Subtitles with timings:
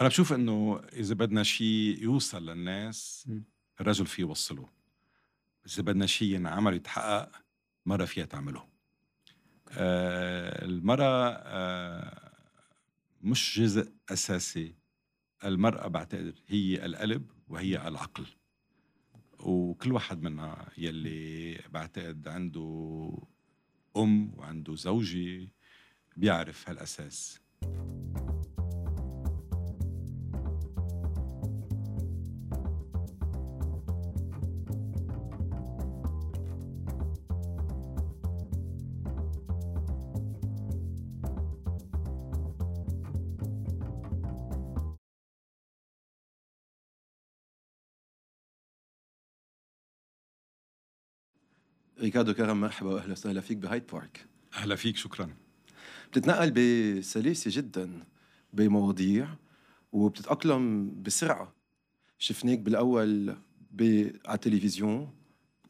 [0.00, 3.28] أنا بشوف إنه إذا بدنا شيء يوصل للناس
[3.80, 4.68] الرجل فيه يوصله.
[5.66, 7.32] إذا بدنا شيء ينعمل يتحقق
[7.86, 8.68] مرة فيها تعمله.
[9.72, 12.32] آه المرأة آه
[13.22, 14.74] مش جزء أساسي.
[15.44, 18.26] المرأة بعتقد هي القلب وهي العقل.
[19.38, 23.18] وكل واحد منا يلي بعتقد عنده
[23.96, 25.48] أم وعنده زوجة
[26.16, 27.40] بيعرف هالأساس.
[52.00, 54.26] ريكاردو كرم مرحبا وأهلا وسهلا فيك ب Hyde Park.
[54.54, 55.34] أهلا فيك شكرا.
[56.10, 58.04] بتتنقل بسلاسة جدا
[58.52, 59.28] بمواضيع
[59.92, 61.54] وبتتأقلم بسرعة.
[62.18, 63.36] شفناك بالأول
[63.80, 65.12] على التلفزيون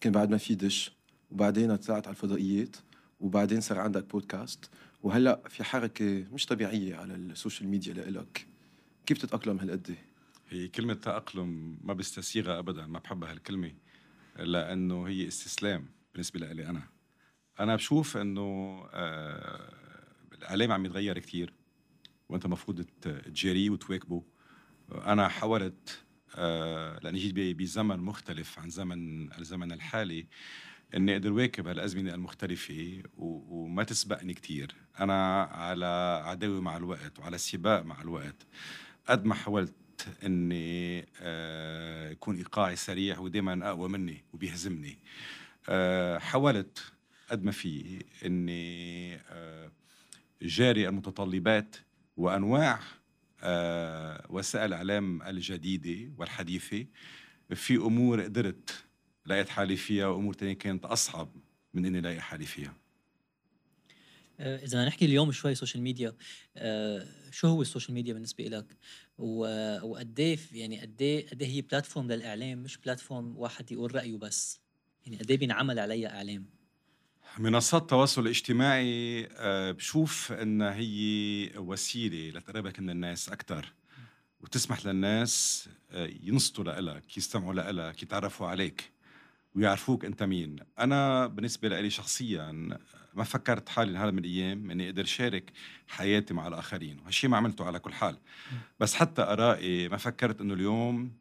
[0.01, 0.93] كان بعد ما في دش
[1.31, 2.77] وبعدين طلعت على الفضائيات
[3.21, 4.71] وبعدين صار عندك بودكاست
[5.03, 8.47] وهلأ في حركة مش طبيعية على ال social media لإلك.
[9.07, 9.95] كيف تتأقلم هالقد؟
[10.49, 13.73] هي كلمة تأقلم ما بستسيغها ابدا ما بحبها هالكلمة
[14.39, 15.87] لأنه هي استسلام.
[16.13, 16.83] بالنسبة لي أنا.
[17.61, 18.41] أنا بشوف إنه
[18.93, 19.73] آه
[20.33, 21.53] الاعلام عم يتغير كثير
[22.29, 24.23] وأنت المفروض تجاريه وتواكبه.
[24.93, 26.03] أنا حاولت
[26.37, 30.27] آه لأني جيت بزمن مختلف عن زمن الزمن الحالي
[30.95, 37.83] إني أقدر واكب هالأزمنة المختلفة وما تسبقني كثير أنا على عداوة مع الوقت وعلى سباق
[37.83, 38.47] مع الوقت.
[39.07, 39.75] قد ما حاولت
[40.25, 44.99] إني آه يكون إيقاعي سريع ودائما أقوى مني وبيهزمني.
[46.19, 46.93] حاولت
[47.31, 49.73] قد ما في إني آه،
[50.43, 51.77] جاري المتطلبات
[52.17, 52.81] وأنواع
[53.43, 56.87] آه، وسائل الاعلام الجديدة والحديثة
[57.55, 58.85] في أمور قدرت
[59.27, 61.37] لقيت حالي فيها وأمور تانية كانت أصعب
[61.75, 62.75] من إني لاقي حالي فيها.
[64.41, 66.17] إذا نحكي اليوم شوي social media
[67.31, 68.77] شو هو ال social media بالنسبة لك
[69.19, 74.61] وقد إيه يعني قد إيه قد هي platform للإعلام مش platform واحد يقول رأيه بس.
[75.07, 76.47] يعني قد إيه بينعمل عليها إعلام؟
[77.39, 83.73] منصات التواصل الاجتماعي آه، بشوف انها هي وسيلة لتقربك من الناس أكثر
[84.41, 88.93] وتسمح للناس آه، ينصتوا لك يستمعوا لك يتعرفوا عليك
[89.55, 90.57] ويعرفوك أنت مين.
[90.79, 92.79] أنا بالنسبة لي شخصيا
[93.15, 95.53] ما فكرت حالي هذا من الأيام إني أقدر شارك
[95.89, 98.19] حياتي مع الآخرين وهالشيء ما عملته على كل حال.
[98.81, 101.13] بس حتى آرائي ما فكرت إنه اليوم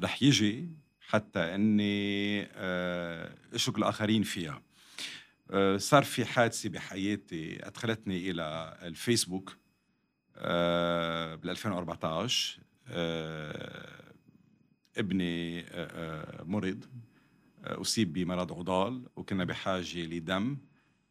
[0.00, 0.68] رح يجي
[1.08, 4.62] حتى إني آه، أشك الآخرين فيها.
[5.50, 9.56] آه، صار في حادثة بحياتي أدخلتني إلى الفيسبوك
[10.36, 12.60] آه، بال 2014
[14.96, 15.64] ابني
[16.44, 16.84] مرض
[17.64, 20.56] أصيب بمرض عضال وكنا بحاجة لدم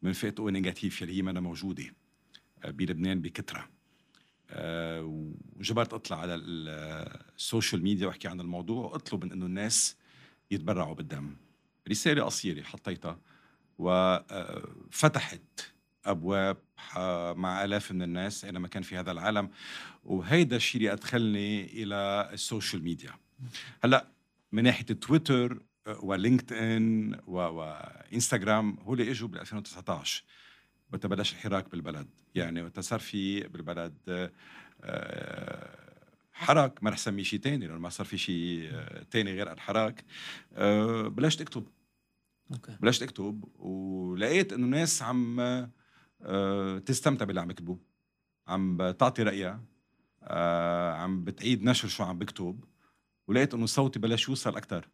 [0.01, 1.85] من فئة O negative اللي هي ما موجودة
[2.65, 3.69] بلبنان بكثره
[4.55, 9.97] وجبرت أطلع على ال social media وأحكي عن الموضوع وأطلب من إنه الناس
[10.51, 11.35] يتبرعوا بالدم.
[11.89, 13.19] رسالة قصيرة حطيتها
[13.77, 15.41] وفتحت
[16.05, 16.57] أبواب
[17.37, 19.49] مع آلاف من الناس أينما كان في هذا العالم.
[20.03, 23.11] وهيدا الشيء اللي أدخلني إلى ال social media.
[23.83, 24.07] هلأ
[24.51, 25.61] من ناحية تويتر
[25.99, 30.23] ولينكد ان وانستغرام هو اللي إجوا بال 2019
[30.93, 32.07] وقت بلش الحراك بالبلد.
[32.35, 34.29] يعني وقت صار في بالبلد
[34.81, 35.91] آه،
[36.33, 38.71] حراك ما رح سميه شيء ثاني لأنه ما صار في شيء
[39.11, 40.05] ثاني غير الحراك.
[40.53, 41.67] آه، بلشت اكتب
[42.51, 42.77] أوكي.
[42.81, 45.39] بلشت اكتب ولقيت إنه ناس عم
[46.21, 47.79] آه، تستمتع باللي عم بكتبه
[48.47, 49.63] عم تعطي رأيها
[50.93, 52.63] عم بتعيد نشر شو عم بكتب.
[53.27, 54.89] ولقيت إنه صوتي بلش يوصل أكثر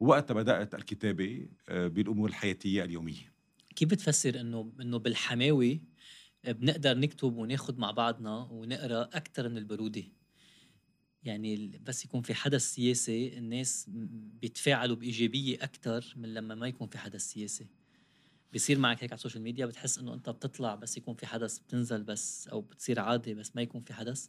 [0.00, 3.33] وقتها بدأت الكتابة بالأمور الحياتية اليومية.
[3.76, 5.80] كيف بتفسر انه إنه بالحماوي
[6.48, 10.04] بنقدر نكتب وناخذ مع بعضنا ونقرأ أكثر من البرودة؟
[11.22, 13.86] يعني بس يكون في حدث سياسي الناس
[14.40, 17.66] بيتفاعلوا بإيجابية أكثر من لما ما يكون في حدث سياسي.
[18.52, 21.58] بيصير معك هيك على ال social media بتحس إنه أنت بتطلع بس يكون في حدث
[21.58, 24.28] بتنزل بس أو بتصير عادي بس ما يكون في حدث؟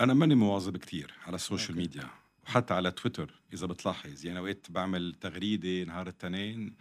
[0.00, 2.10] أنا ماني مواظب كثير على ال social media.
[2.50, 4.26] وحتى على تويتر إذا بتلاحظ.
[4.26, 6.74] يعني أوقات بعمل تغريدة نهار التنين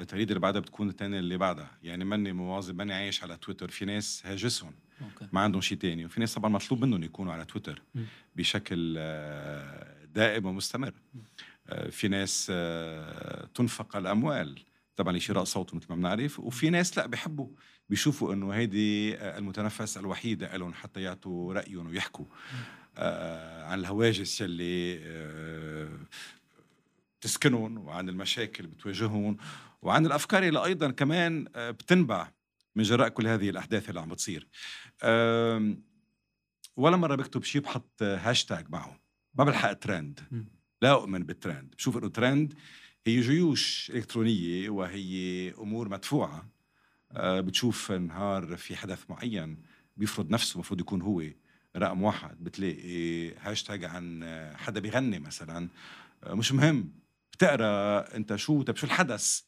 [0.00, 1.70] التغريدة اللي بعدها بتكون التانية اللي بعدها.
[1.82, 3.68] يعني ماني مواظب ماني عايش على تويتر.
[3.68, 4.72] في ناس هاجسهم
[5.32, 6.04] ما عندهم شيء تاني.
[6.04, 7.82] وفي ناس طبعا مطلوب منهم يكونوا على تويتر
[8.36, 10.94] بشكل آه، دائم ومستمر.
[11.68, 14.58] آه، في ناس آه، تنفق الأموال.
[14.96, 16.40] طبعا لشراء صوت مثل ما بنعرف.
[16.40, 17.48] وفي ناس لا بحبوا.
[17.88, 22.26] بيشوفوا إنه هيدي المتنفس الوحيده لهم حتى يعطوا رأيهم ويحكوا.
[23.68, 25.98] عن الهواجس يلي آه،
[27.20, 29.36] تسكنهم وعن المشاكل بتواجههم
[29.82, 32.32] وعن الأفكار اللي أيضا كمان آه، بتنبع
[32.76, 34.48] من جراء كل هذه الأحداث اللي عم بتصير.
[36.76, 39.00] ولا مرة بكتب شيء بحط هاشتاج معه.
[39.34, 40.20] ما بلحق ترند.
[40.82, 41.74] لا أؤمن بالترند.
[41.76, 42.54] بشوف إنه ترند
[43.06, 46.48] هي جيوش إلكترونية وهي أمور مدفوعة.
[47.12, 49.62] آه، بتشوف نهار في حدث معين
[49.96, 51.22] بيفرض نفسه المفروض يكون هو.
[51.78, 54.24] رقم واحد بتلاقي هاشتاج عن
[54.56, 55.68] حدا بيغني مثلا.
[56.26, 56.92] مش مهم
[57.32, 59.40] بتقرأ أنت شو طب شو الحدث؟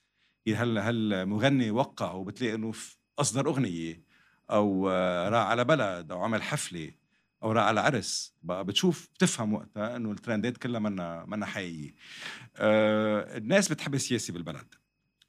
[0.48, 2.72] هل هل مغني وقع وبتلاقي إنه
[3.18, 4.02] أصدر أغنية؟
[4.50, 4.88] أو
[5.28, 6.90] راح على بلد أو عمل حفلة
[7.42, 8.34] أو راح على عرس.
[8.42, 11.94] بقى بتشوف بتفهم وقتها إنه الترندات كلها منا منا حقيقية.
[12.56, 14.74] آه الناس بتحب السياسي بالبلد.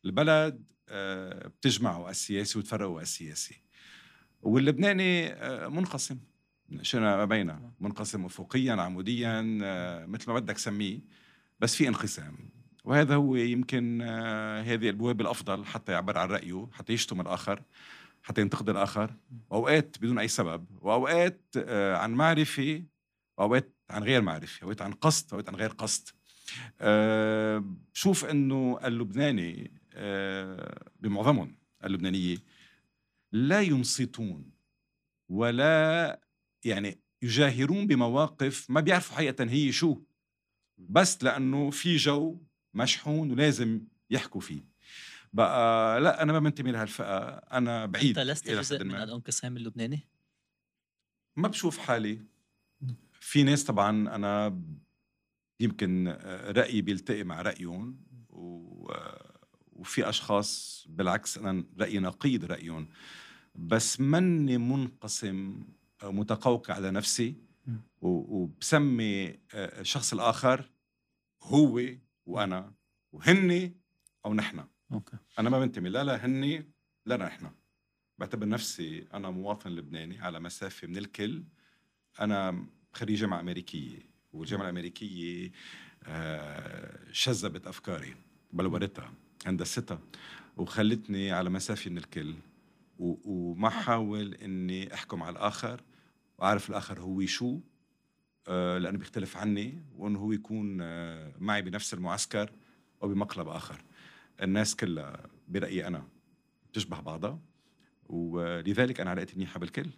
[0.06, 3.62] البلد آه بتجمعه السياسي وتفرقه السياسي.
[4.42, 6.18] واللبناني آه منقسم
[6.81, 11.00] شئنا ما بينه؟ منقسم افقيا عموديا آه مثل ما بدك سميه
[11.59, 12.50] بس في انقسام.
[12.83, 17.62] وهذا هو يمكن آه هذه البوابه الأفضل حتى يعبر عن رأيه حتى يشتم الآخر
[18.23, 19.15] حتى ينتقد الآخر.
[19.50, 20.65] وأوقات بدون أي سبب.
[20.81, 22.83] وأوقات آه، عن معرفة
[23.38, 24.63] وأوقات عن غير معرفة.
[24.63, 26.09] أوقات عن قصد أوقات عن غير قصد.
[27.94, 29.71] بشوف إنه اللبناني
[31.00, 32.38] بمعظمهم اللبنانية
[33.31, 34.51] لا ينصتون
[35.29, 36.19] ولا
[36.66, 40.02] يعني يجاهرون بمواقف ما بيعرفوا حقيقة هي شو.
[40.78, 42.42] بس لأنه في جو
[42.74, 44.66] مشحون ولازم يحكوا فيه.
[45.34, 47.28] بقى لا أنا ما بنتمي لهالفئة.
[47.28, 50.08] أنا بعيد أنت لست جزء من الانقسام اللبناني؟
[51.36, 52.22] ما بشوف حالي.
[53.12, 54.62] في ناس طبعا أنا
[55.60, 56.07] يمكن
[56.48, 58.92] رأيي بيلتقي مع رأيهم و...
[59.72, 62.88] وفي أشخاص بالعكس أنا رأيي نقيض رأيهم.
[63.56, 65.64] بس مني منقسم
[66.03, 67.36] متقوقع على نفسي
[68.01, 70.69] وبسمي الشخص الآخر
[71.42, 71.81] هو
[72.25, 72.74] وأنا
[73.12, 73.74] وهني
[74.25, 74.65] أو نحن.
[74.92, 75.18] أوكي.
[75.39, 76.71] أنا ما بنتمي لا لهني
[77.06, 77.51] لا نحن.
[78.18, 81.44] بعتبر نفسي أنا مواطن لبناني على مسافة من الكل.
[82.19, 84.00] أنا خريج جامعة أمريكية
[84.33, 85.51] والجامعة الأمريكية
[86.04, 88.15] آه، شذبت أفكاري
[88.54, 89.13] بلورتها
[89.45, 90.00] هندستها
[90.57, 92.36] وخلتني على مسافة من الكل.
[93.00, 95.81] وما حاول إني أحكم على الآخر.
[96.42, 97.60] وأعرف الآخر هو شو
[98.48, 102.52] آه، لأنه بيختلف عني وإنه هو يكون آه، معي بنفس المعسكر
[103.04, 103.84] أو بمقلب آخر.
[104.42, 106.08] الناس كلها برأيي أنا
[106.70, 107.40] بتشبه بعضها
[108.10, 109.90] ولذلك أنا علاقتي منيحة بالكل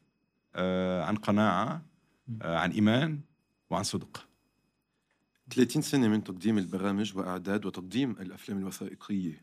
[0.55, 1.85] آه عن قناعة
[2.41, 3.19] آه عن إيمان
[3.69, 4.27] وعن صدق.
[5.49, 9.39] 30 سنة من تقديم البرامج وإعداد وتقديم الأفلام الوثائقية.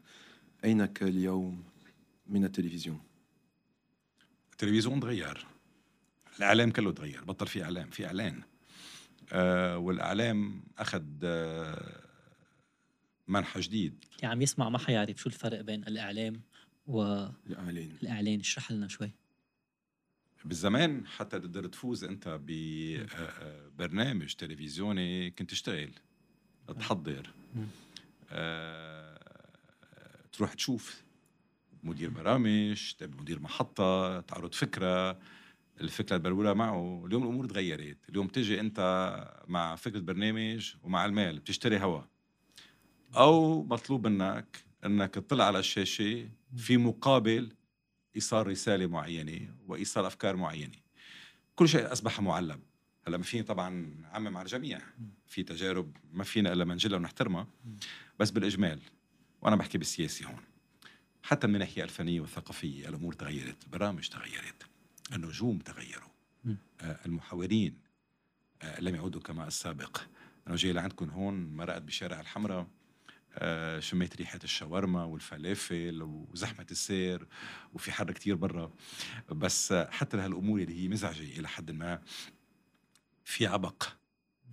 [0.64, 1.64] أينك اليوم
[2.26, 3.00] من التلفزيون؟
[4.52, 5.46] التلفزيون تغير
[6.40, 8.42] الإعلام كله تغير بطل في إعلام في إعلان.
[9.32, 12.02] آه والإعلام أخذ آه
[13.28, 14.04] منحى جديد.
[14.22, 16.40] يعني عم يسمع ما حيعرف شو الفرق بين الإعلام
[16.86, 18.40] والاعلان الإعلان.
[18.40, 19.10] اشرح لنا شوي.
[20.44, 25.92] بالزمان حتى تقدر تفوز أنت ببرنامج آه، آه، تلفزيوني كنت تشتغل
[26.78, 27.30] تحضر.
[28.30, 29.20] آه
[30.32, 31.02] تروح تشوف
[31.82, 35.18] مدير برامج مدير محطة تعرض فكرة.
[35.80, 37.98] الفكرة اللي معه اليوم الأمور تغيرت.
[38.08, 38.80] اليوم تجي أنت
[39.48, 42.02] مع فكرة برنامج ومع المال بتشتري هوا.
[43.16, 47.52] أو مطلوب منك إنك تطلع على الشاشة في مقابل
[48.16, 50.76] إيصال رسالة معينة وإيصال أفكار معينة.
[51.54, 52.60] كل شيء أصبح معلب
[53.06, 54.80] هلأ ما فيني طبعا عمم على الجميع.
[55.26, 57.46] في تجارب ما فينا إلا منجلها ونحترمها.
[58.18, 58.80] بس بالإجمال
[59.42, 60.40] وأنا بحكي بالسياسي هون.
[61.22, 64.69] حتى من الناحية الفنية والثقافية الأمور تغيرت برامج تغيرت.
[65.12, 66.10] النجوم تغيروا.
[66.80, 67.78] آه المحاورين
[68.62, 70.00] آه لم يعودوا كما السابق.
[70.46, 72.66] أنا جاي لعندكم هون مرقت بشارع الحمراء؟
[73.34, 77.26] آه، شميت ريحة الشاورما والفلافل وزحمة السير
[77.72, 78.72] وفي حر كتير برا.
[79.32, 82.02] بس حتى لهالأمور اللي هي مزعجة إلى حد ما
[83.24, 83.88] في عبق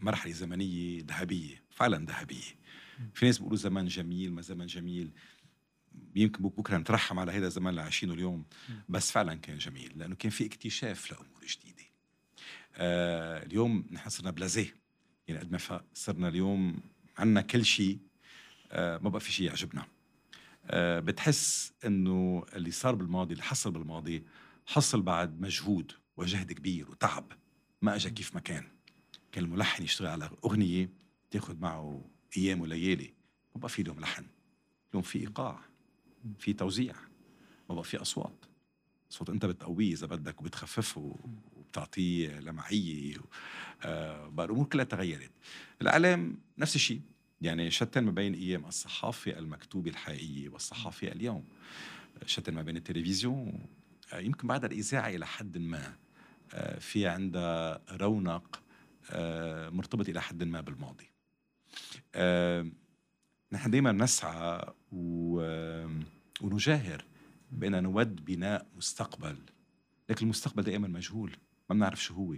[0.01, 2.57] مرحلة زمنية ذهبية فعلا ذهبية.
[3.13, 5.11] في ناس بيقولوا زمان جميل ما زمان جميل.
[6.15, 8.45] يمكن بكرة نترحم على هذا الزمان اللي عايشينه اليوم.
[8.89, 11.83] بس فعلا كان جميل لأنه كان في اكتشاف لأمور جديدة.
[12.75, 14.75] آه اليوم نحن صرنا بلازيه.
[15.27, 16.79] يعني قد ما صرنا اليوم
[17.17, 17.99] عندنا كل شيء
[18.71, 19.85] آه، ما بقى في شيء يعجبنا.
[20.65, 24.23] آه، بتحس إنه اللي صار بالماضي اللي حصل بالماضي
[24.65, 27.31] حصل بعد مجهود وجهد كبير وتعب.
[27.81, 28.67] ما اجى كيف ما كان.
[29.31, 30.89] كان الملحن يشتغل على أغنية
[31.31, 33.13] تاخذ معه أيام وليالي.
[33.55, 34.25] ما بقى في اليوم لحن.
[34.91, 35.59] اليوم في إيقاع.
[36.39, 36.95] في توزيع
[37.69, 38.45] ما بقى في أصوات.
[39.09, 41.15] صوت أنت بتقويه إذا بدك وبتخففه
[41.73, 43.15] تعطيه لمعية
[43.83, 45.31] آه، بقى الأمور كلها تغيرت.
[45.81, 47.01] الإعلام نفس الشيء
[47.41, 51.43] يعني شتان ما بين أيام الصحافة المكتوبة الحقيقية والصحافة اليوم.
[52.25, 53.65] شتان ما بين التلفزيون
[54.13, 55.95] آه، يمكن بعد الإذاعة إلى حد ما
[56.53, 58.61] آه، في عندها رونق
[59.11, 61.09] آه، مرتبط إلى حد ما بالماضي.
[62.15, 62.67] آه،
[63.51, 65.87] نحن دائما نسعى و-
[66.41, 67.05] ونجاهر
[67.51, 69.37] بأن نود بناء مستقبل.
[70.09, 71.37] لكن المستقبل دائما مجهول
[71.69, 72.35] ما بنعرف شو هو.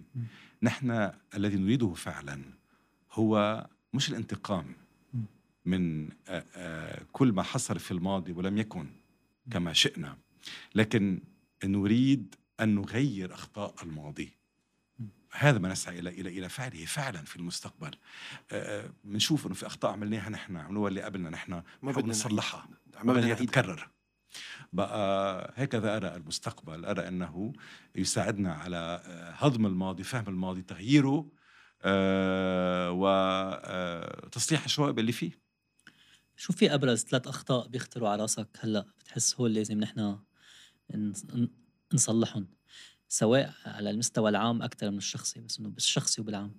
[0.63, 2.41] نحن الذي نريده فعلا
[3.11, 4.75] هو مش الانتقام
[5.65, 6.09] من
[7.11, 8.89] كل ما حصل في الماضي ولم يكن
[9.51, 10.17] كما شئنا.
[10.75, 11.21] لكن
[11.63, 14.38] نريد أن نغير أخطاء الماضي.
[15.31, 17.91] هذا ما نسعى إلى إلى إلى فعله فعلا في المستقبل.
[18.51, 22.67] آه، بنشوف إنه في أخطاء عملناها نحن عملوها اللي قبلنا نحن ما ما بدنا نصلحها.
[23.03, 23.89] ما بدنا تتكرر.
[24.73, 27.53] بقى هكذا أرى المستقبل أرى إنه
[27.95, 31.31] يساعدنا على آه، هضم الماضي فهم الماضي تغييره
[31.81, 32.91] آه،
[34.23, 35.39] وتصليح الشوائب اللي فيه.
[36.37, 40.19] شو في أبرز ثلاث أخطاء بيخطروا على راسك هلأ؟ بتحس هول لازم نحن
[41.93, 42.47] نصلحهم.
[43.09, 46.55] سواء على المستوى العام أكثر من الشخصي بس إنه بالشخصي وبالعام.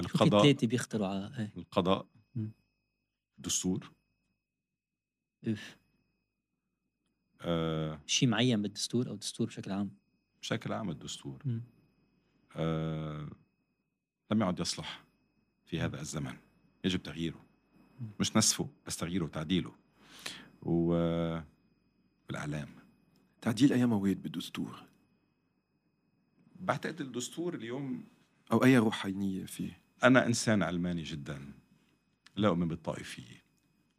[0.00, 1.52] القضاء ثلاثة بيخطروا على إيه.
[1.56, 2.06] القضاء.
[3.38, 3.92] الدستور
[5.48, 5.76] اوف
[7.40, 9.90] آه، شيء معين بالدستور أو الدستور بشكل عام؟
[10.42, 11.42] بشكل عام الدستور.
[12.56, 13.30] آه،
[14.30, 15.04] لم يعد يصلح
[15.64, 16.36] في هذا الزمن.
[16.84, 17.44] يجب تغييره.
[18.20, 19.72] مش نسفه بس تغييره وتعديله
[20.62, 21.46] والإعلام
[23.40, 24.86] تعديل اي مواد بالدستور.
[26.60, 28.04] بعتقد الدستور اليوم
[28.52, 29.78] أو أي روحانية فيه.
[30.04, 31.52] أنا إنسان علماني جدا
[32.36, 33.42] لا أؤمن بالطائفية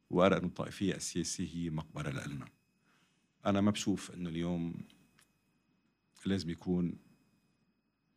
[0.09, 2.45] وأرى أن الطائفية السياسية هي مقبرة لنا.
[3.45, 4.73] أنا ما بشوف أنه اليوم
[6.25, 6.97] لازم يكون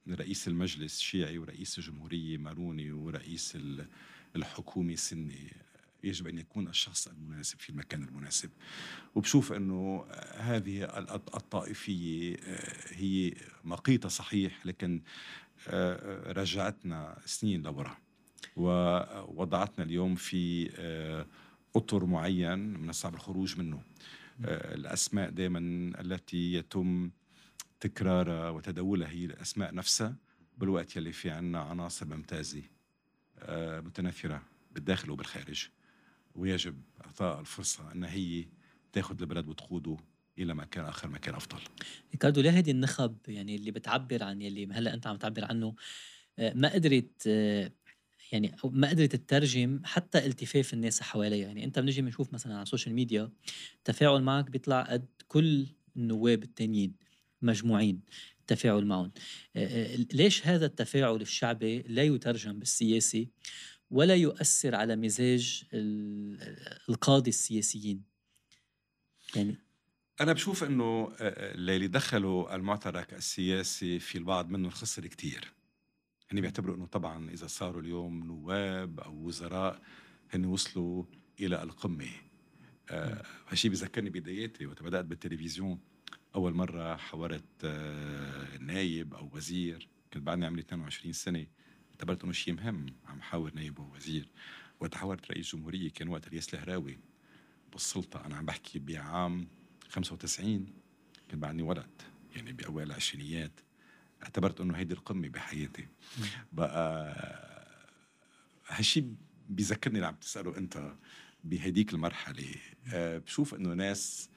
[0.08, 3.86] رئيس المجلس شيعي ورئيس الجمهورية ماروني ورئيس ال-
[4.36, 5.52] الحكومة سني.
[6.04, 8.50] يجب أن يكون الشخص المناسب في المكان المناسب.
[9.14, 10.04] وبشوف أنه
[10.36, 15.02] هذه ال- الطائفية آه، هي مقيتة صحيح لكن
[15.68, 17.96] آه، رجعتنا سنين لورا.
[18.56, 21.26] ووضعتنا اليوم في آه،
[21.76, 23.82] أطر معين من الصعب الخروج منه.
[24.44, 25.58] الأسماء دائما
[26.00, 27.10] التي يتم
[27.80, 30.16] تكرارها وتداولها هي الأسماء نفسها
[30.58, 32.62] بالوقت يلي في عنا عناصر ممتازة
[33.80, 34.42] متناثره
[34.72, 35.68] بالداخل وبالخارج.
[36.34, 38.44] ويجب إعطاء الفرصة إن هي
[38.92, 39.96] تاخذ البلد وتقوده
[40.38, 41.58] إلى مكان آخر مكان أفضل.
[42.12, 45.74] ريكاردو ليه هيدي النخب يعني اللي بتعبر عن يلي هلأ أنت عم تعبر عنه
[46.38, 47.72] آه، ما قدرت آه،
[48.32, 51.46] يعني ما قدرت تترجم حتى التفاف الناس حواليها.
[51.46, 53.30] يعني أنت بنجي بنشوف مثلا على ال social media
[53.78, 56.94] التفاعل معك بيطلع قد كل النواب التانيين
[57.42, 58.00] مجموعين
[58.40, 59.12] التفاعل معهم.
[59.56, 63.28] آه، ليش هذا التفاعل الشعبي لا يترجم بالسياسي؟
[63.90, 68.02] ولا يؤثر على مزاج ال- القادة السياسيين.
[69.36, 69.56] يعني
[70.20, 70.62] أنا بشوف
[71.20, 75.52] آه، اللي دخلوا المعترك السياسي في البعض منهم خسر كتير.
[76.32, 79.82] هن بيعتبروا إنه طبعا إذا صاروا اليوم نواب أو وزراء
[80.30, 81.04] هن وصلوا
[81.40, 82.10] إلى القمة.
[82.90, 85.78] آه، هالشيء بذكرني بداياتي وقت بدأت بالتلفزيون
[86.34, 91.46] أول مرة حورت آه، نايب أو وزير كنت بعدني عمري 22 سنة.
[92.00, 92.86] اعتبرت إنه شيء مهم.
[93.06, 94.28] عم حاور نايب ووزير.
[94.80, 96.98] وقت حاورت رئيس جمهورية كان وقت الياس الهراوي.
[97.72, 99.48] بالسلطة أنا عم بحكي بعام
[99.88, 100.66] 95
[101.28, 102.02] كان بعدني ولد
[102.36, 103.60] يعني بأوائل العشرينيات
[104.22, 105.88] اعتبرت إنه هيدي القمة بحياتي.
[106.52, 107.16] بقى
[108.68, 109.14] هالشيء
[109.48, 110.92] بيذكرني اللي عم تسأله أنت
[111.44, 112.54] بهديك المرحلة.
[112.92, 114.30] آه، بشوف إنه ناس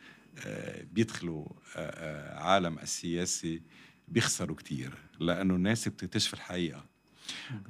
[0.45, 3.61] آه، بيدخلوا آه، عالم السياسي
[4.07, 4.97] بيخسروا كتير.
[5.19, 6.92] لأنه الناس بتكتشف الحقيقة.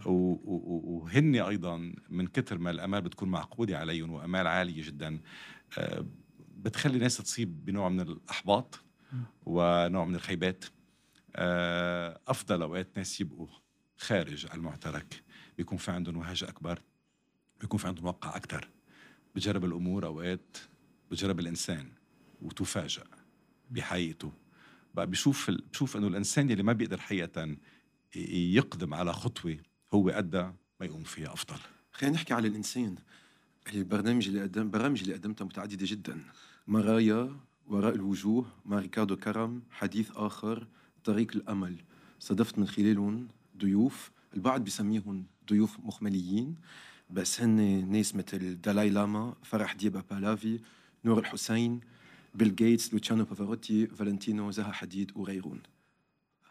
[0.06, 5.20] وهن أيضا من كتر ما الأمال بتكون معقودة عليهم وأمال عالية جدا
[5.78, 6.06] آه،
[6.58, 8.84] بتخلي ناس تصيب بنوع من الأحباط
[9.46, 10.66] ونوع من الخيبات.
[11.36, 13.48] آه، أفضل أوقات ناس يبقوا
[13.98, 15.24] خارج المعترك
[15.58, 16.80] بيكون في عندهم وهج أكبر
[17.62, 18.68] بيكون في عندهم وقع أكثر
[19.36, 20.58] بجرب الأمور أوقات
[21.12, 21.88] بجرب الإنسان
[22.42, 23.04] وتفاجأ
[23.72, 24.32] بحقيقته.
[24.94, 27.56] بقى بشوف بشوف إنه الإنسان اللي ما بيقدر حقيقة
[28.16, 29.58] يقدم على خطوة
[29.94, 30.44] هو أدى
[30.80, 31.60] ما يقوم فيها أفضل.
[31.92, 32.96] خلينا نحكي على الإنسان.
[33.74, 36.20] البرنامج اللي قدم برامج اللي قدمتها متعددة جدا.
[36.68, 37.36] مرايا
[37.68, 40.68] وراء الوجوه مع ريكاردو كرم حديث آخر
[41.04, 41.76] طريق الأمل.
[42.20, 43.28] صادفت من خلالهم
[43.58, 46.56] ضيوف البعض بيسميهم ضيوف مخمليين
[47.10, 50.60] بس هن ناس مثل دالاي لاما فرح ديبا بالافي
[51.06, 51.80] نور الحسين
[52.36, 55.60] بيل جيتس لوتشانو بافاروتي فالنتينو زها حديد وغيرون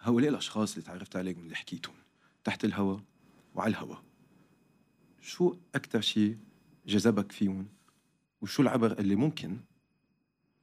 [0.03, 1.95] هؤلاء الأشخاص اللي تعرفت عليهم اللي حكيتهم؟
[2.45, 3.01] تحت الهواء
[3.55, 4.03] وعلى الهواء
[5.21, 6.39] شو أكثر شيء
[6.87, 7.69] جذبك فيهم؟
[8.41, 9.61] وشو العبر اللي ممكن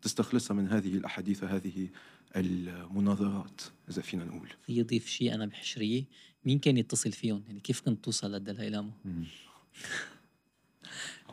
[0.01, 1.89] تستخلصها من هذه الأحاديث وهذه
[2.35, 4.49] المناظرات؟ إذا فينا نقول.
[4.65, 6.05] في يضيف شيء أنا بحشريه
[6.45, 8.91] مين كان يتصل فيهم؟ يعني كيف كنت توصل للدلاي لاما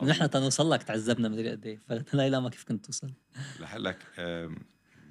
[0.03, 3.11] نحن تنوصل لك تعذبنا مدري قد إيه فالدلاي لاما كيف كنت توصل؟
[3.59, 4.05] لحلك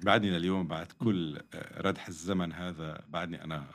[0.03, 3.65] بعدني لليوم بعد كل آه، ردح الزمن هذا بعدني أنا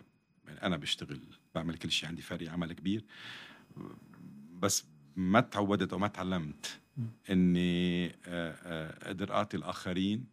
[0.46, 1.20] يعني أنا بشتغل
[1.54, 3.04] بعمل كل شيء عندي فريق عمل كبير.
[4.52, 4.84] بس
[5.16, 6.80] ما تعودت أو ما تعلمت
[7.30, 10.26] إني آه، آه، أقدر أعطي الآخرين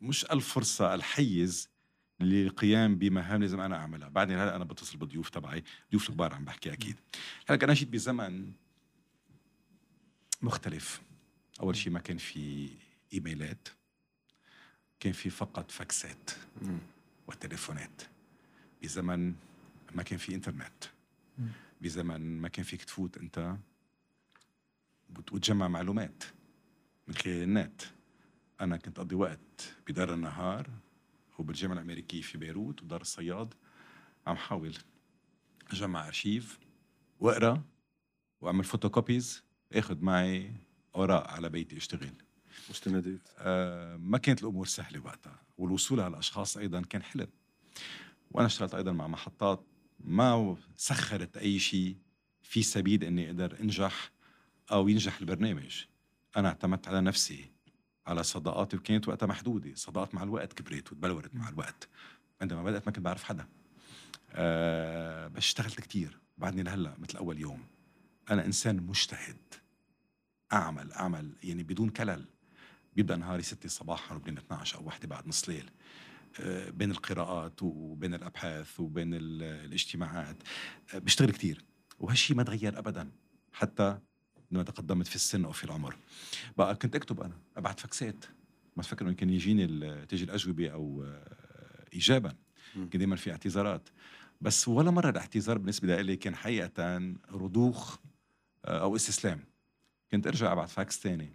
[0.00, 1.70] مش الفرصة الحيز
[2.20, 4.08] للقيام بمهام لازم أنا أعملها.
[4.08, 6.96] بعدين هلا أنا بتصل بالضيوف تبعي ضيوف الكبار عم بحكي أكيد.
[7.48, 8.52] هلا أنا جيت بزمن
[10.42, 11.00] مختلف.
[11.60, 12.68] أول شيء ما كان في
[13.12, 13.68] إيميلات
[15.00, 16.30] كان في فقط فاكسات
[17.28, 18.02] وتليفونات.
[18.82, 19.34] بزمن
[19.94, 20.84] ما كان في إنترنت.
[21.80, 23.56] بزمن ما كان فيك تفوت أنت
[25.32, 26.24] وتجمع معلومات
[27.08, 27.82] من خلال النت.
[28.60, 30.70] أنا كنت أقضي وقت بدار النهار
[31.38, 33.54] وبالجامعة الأمريكية في بيروت ودار الصياد
[34.26, 34.74] عم حاول
[35.70, 36.58] أجمع أرشيف
[37.20, 37.62] وأقرأ
[38.40, 39.42] وأعمل photocopies
[39.72, 40.52] آخذ معي
[40.94, 42.14] اوراق على بيتي أشتغل.
[42.70, 43.20] مستندات.
[43.38, 47.28] آه ما كانت الأمور سهلة وقتها والوصول على الأشخاص أيضا كان حلم.
[48.30, 49.64] وأنا اشتغلت أيضا مع محطات
[50.00, 51.96] ما سخرت أي شيء
[52.42, 54.10] في سبيل إني أقدر أنجح
[54.72, 55.84] أو ينجح البرنامج.
[56.36, 57.50] أنا اعتمدت على نفسي
[58.06, 59.74] على صداقاتي وكانت وقتها محدودة.
[59.74, 61.88] صداقات مع الوقت كبرت وتبلورت مع الوقت.
[62.40, 63.48] عندما بدأت ما كنت بعرف حدا.
[64.30, 67.66] أه بس اشتغلت كثير بعدني لهلأ مثل أول يوم.
[68.30, 69.36] أنا إنسان مجتهد.
[70.52, 72.24] أعمل أعمل يعني بدون كلل.
[72.96, 75.70] بيبدأ نهاري 6 صباحا وبين 12 أو واحدة بعد نص ليل.
[76.40, 80.36] أه بين القراءات وبين الأبحاث وبين الاجتماعات.
[80.94, 81.64] أه بشتغل كثير
[82.00, 83.10] وهالشيء ما تغير ابدا
[83.52, 83.98] حتى
[84.50, 85.96] لما تقدمت في السن أو في العمر.
[86.58, 88.24] بقى كنت أكتب أنا ابعت فاكسات
[88.76, 89.66] ما تفكر إنه كان يجيني
[90.06, 92.34] تيجي الأجوبة أو آه، ايجابا
[92.74, 93.88] كان دائما في اعتذارات.
[94.40, 97.98] بس ولا مرة الاعتذار بالنسبة لي كان حقيقه رضوخ
[98.64, 99.44] آه، أو استسلام.
[100.10, 101.32] كنت أرجع ابعت فاكس ثاني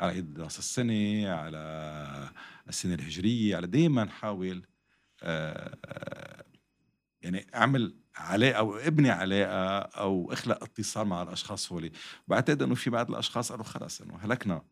[0.00, 2.30] على عيد راس السنة على
[2.68, 4.66] السنة الهجرية على دائما حاول
[5.22, 6.44] آه،
[7.22, 11.92] يعني أعمل علاقة أو ابني علاقة أو أخلق اتصال مع الأشخاص هولي.
[12.28, 14.62] بعتقد إنه في بعض الأشخاص قالوا خلص إنه هلكنا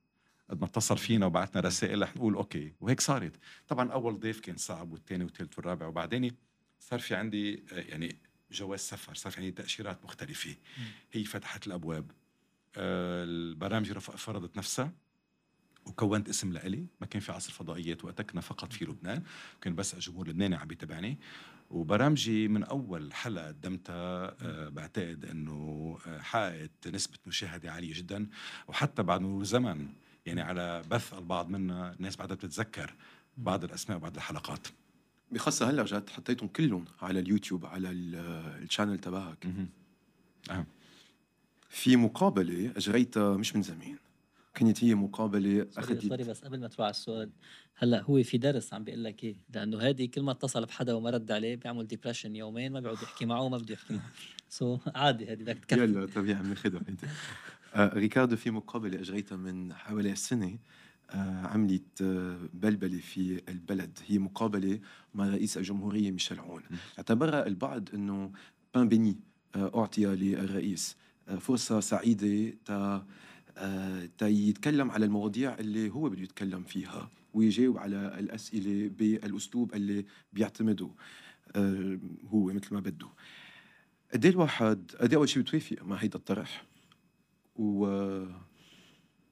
[0.50, 3.36] قد ما اتصل فينا وبعثنا رسائل رح نقول أوكي وهيك صارت.
[3.68, 6.36] طبعا أول ضيف كان صعب والثاني والثالث والرابع وبعدين
[6.80, 8.18] صار في عندي يعني
[8.50, 10.56] جواز سفر صار في عندي تأشيرات مختلفة.
[11.12, 12.10] هي فتحت الأبواب.
[12.76, 14.92] آه، البرامج فرضت نفسها.
[15.86, 16.86] وكونت اسم لإلي.
[17.00, 19.22] ما كان في عصر فضائيات وقتها كنا فقط في لبنان.
[19.60, 21.18] كان بس الجمهور اللبناني عم يتابعني
[21.70, 28.26] وبرامجي من أول حلقة قدمتها أه بعتقد إنه آه، حققت نسبة مشاهدة عالية جدا.
[28.68, 29.88] وحتى بعد مرور زمن
[30.26, 32.94] يعني على بث البعض منا الناس بعدها بتتذكر
[33.36, 34.68] بعض الأسماء وبعض الحلقات.
[35.30, 39.46] بخاصة هلأ رجعت حطيتهم كلهم على اليوتيوب على ال channel تبعك.
[40.50, 40.66] أه.
[41.68, 43.96] في مقابلة أجريتها مش من زمان.
[44.54, 47.30] كانت هي مقابلة أخذت sorry بس قبل ما تروح على السؤال
[47.74, 51.10] هلأ هو في درس عم بيقول لك إيه؟ لأنه هذه كل ما اتصل بحدا وما
[51.10, 54.10] رد عليه بيعمل depression يومين ما بيقعد يحكي معه وما بده يحكي معه.
[54.48, 57.04] so so, عادي هذه بدك تكفي يلا طبيعي عم ناخذها أنت.
[57.74, 60.58] آه ريكاردو في مقابلة أجريتها من حوالي سنة
[61.10, 63.98] آه عملت آه بلبلة في البلد.
[64.06, 64.80] هي مقابلة
[65.14, 66.62] مع رئيس الجمهورية ميشيل عون.
[66.98, 68.32] اعتبرها البعض إنه
[68.74, 69.20] pain béni
[69.56, 70.96] اعطي للرئيس.
[71.40, 73.06] فرصة سعيدة تا
[74.22, 80.90] يتكلم على المواضيع اللي هو بده يتكلم فيها ويجاوب على الأسئلة بالأسلوب اللي بيعتمده
[81.56, 83.08] آه، هو مثل ما بده.
[84.12, 86.64] قد إيه الواحد قد إيه أول شيء بتوافق مع هيدا الطرح؟
[87.56, 87.84] و...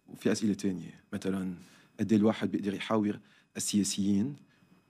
[0.09, 1.55] وفي أسئلة تانية مثلا
[2.01, 3.19] قد إيه الواحد بيقدر يحاور
[3.57, 4.37] السياسيين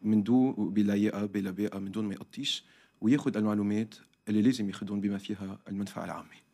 [0.03, 2.65] من دون بلايقة بلا بيئة من دون ما يقطيش
[3.01, 3.95] وياخذ المعلومات
[4.29, 6.50] اللي لازم ياخذهم بما فيها المنفعة العامة؟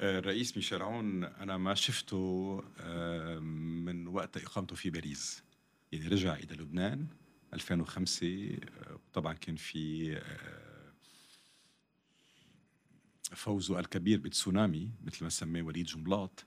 [0.00, 2.60] الرئيس ميشيل عون أنا ما شفته
[3.40, 5.42] من وقت إقامته في باريس.
[5.92, 7.06] يعني رجع إلى لبنان
[7.54, 8.58] 2005
[9.12, 10.92] طبعا كان في آه،
[13.34, 16.44] فوزه الكبير بتسونامي مثل ما سماه وليد جنبلاط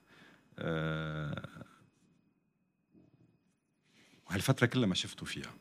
[0.58, 1.64] آه،
[4.26, 5.54] وهالفترة كلها ما شفته فيها.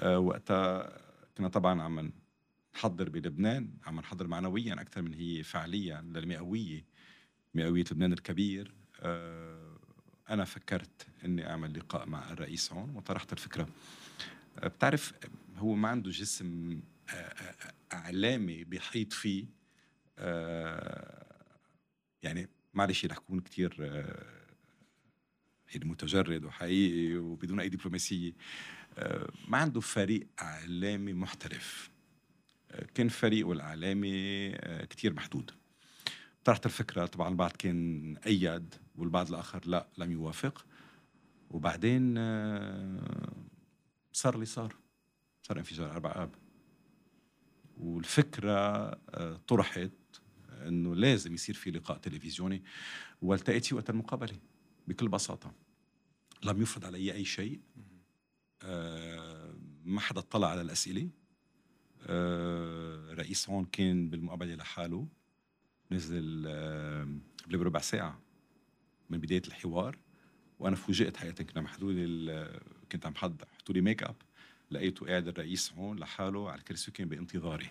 [0.00, 1.00] آه، وقتها
[1.36, 2.12] كنا طبعا عم
[2.76, 6.84] نحضر بلبنان عم نحضر معنويا أكثر من هي فعليا للمئويه
[7.54, 8.74] مئوية لبنان الكبير.
[9.00, 9.78] آه،
[10.30, 13.68] أنا فكرت إني أعمل لقاء مع الرئيس هون وطرحت الفكرة.
[14.58, 15.12] آه، بتعرف
[15.56, 17.34] هو ما عنده جسم آه،
[17.92, 19.44] إعلامي بيحيط فيه.
[22.22, 23.74] يعني معلش رح اكون كثير
[25.74, 28.32] يعني متجرد وحقيقي وبدون أي دبلوماسية.
[29.48, 31.95] ما عنده فريق إعلامي محترف.
[32.94, 34.50] كان فريقه الاعلامي
[34.90, 35.50] كثير محدود.
[36.44, 40.66] طرحت الفكرة طبعا البعض كان أيد والبعض الآخر لا لم يوافق.
[41.50, 43.32] وبعدين آه،
[44.12, 44.76] صار اللي صار.
[45.42, 46.34] صار انفجار أربع آب.
[47.76, 48.52] والفكرة
[49.10, 49.90] آه، طرحت
[50.50, 52.62] أنه لازم يصير في لقاء تلفزيوني.
[53.22, 54.38] والتقيت فيه وقت المقابلة
[54.88, 55.52] بكل بساطة.
[56.44, 57.60] لم يفرض علي أي شيء.
[58.62, 61.08] آه، ما حدا اطلع على الأسئلة.
[63.14, 65.08] رئيس عون كان بالمقابلة لحاله
[65.90, 66.46] نزل
[67.44, 68.20] قبل بربع ساعة
[69.10, 69.98] من بداية الحوار
[70.58, 71.96] وأنا فوجئت حقيقة كنا محدود
[72.92, 74.16] كنت عم حطوا لي ميك اب
[74.70, 77.70] لقيته قاعد الرئيس عون لحاله على الكرسي كان بانتظاري.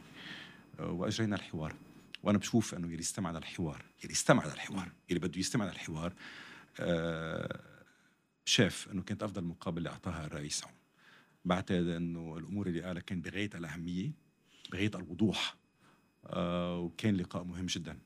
[0.80, 1.76] آه، وأجرينا الحوار.
[2.24, 6.14] وأنا بشوف إنه يلي استمع للحوار يلي استمع للحوار يلي بده يستمع للحوار
[6.80, 7.60] آه،
[8.46, 10.74] شاف إنه كانت أفضل مقابلة أعطاها الرئيس عون.
[11.46, 14.12] بعتقد إنه الأمور اللي قالها كان بغاية الأهمية.
[14.72, 15.56] بغايه الوضوح
[16.26, 18.00] آه، وكان لقاء مهم جدا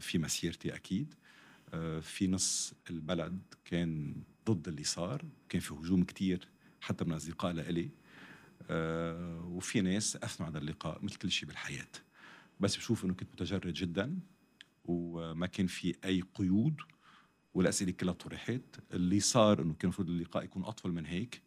[0.00, 1.14] في مسيرتي أكيد
[1.74, 6.48] آه، في نص البلد كان ضد اللي صار كان في هجوم كتير
[6.80, 7.90] حتى من أصدقاء لإلي
[8.70, 11.88] آه، وفي ناس أثنوا على اللقاء مثل كل شيء بالحياة.
[12.60, 14.18] بس بشوف أنه كنت متجرد جدا
[14.84, 16.76] وما كان في أي قيود
[17.54, 18.62] والأسئلة كلها طرحت.
[18.92, 21.42] اللي صار أنه كان المفروض اللقاء يكون أطول من هيك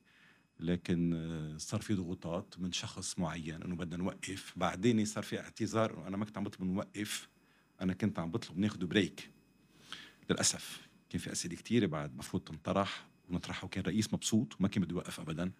[0.59, 4.53] لكن آه، صار في ضغوطات من شخص معين إنه بدنا نوقف.
[4.55, 7.29] بعدين صار في اعتذار إنه أنا ما كنت عم بطلب نوقف
[7.81, 9.29] أنا كنت عم بطلب ناخذ بريك
[10.29, 14.91] للأسف كان في أسئلة كثيره بعد مفروض تنطرح ونطرحها وكان رئيس مبسوط وما كان بده
[14.91, 15.51] يوقف ابدا.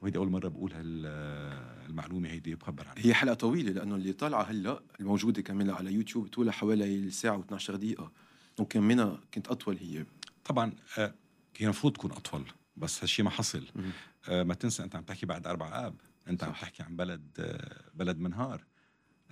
[0.00, 3.06] وهيدي أول مرة بقول هالمعلومه هيدي بخبر عنها.
[3.06, 7.70] هي حلقة طويلة لأنه اللي طالعة هلأ الموجودة كمان على يوتيوب طولها حوالي ساعة و12
[7.70, 8.12] دقيقة.
[8.58, 10.04] وكان منها كنت أطول هي.
[10.44, 11.14] طبعا آه،
[11.54, 12.44] كان المفروض تكون أطول
[12.76, 13.64] بس هالشيء ما حصل.
[13.76, 13.80] آه،
[14.28, 15.94] ما تنسى أنت عم تحكي بعد أربع آب.
[16.28, 16.46] أنت صح.
[16.46, 18.64] عم تحكي عن بلد آه، بلد منهار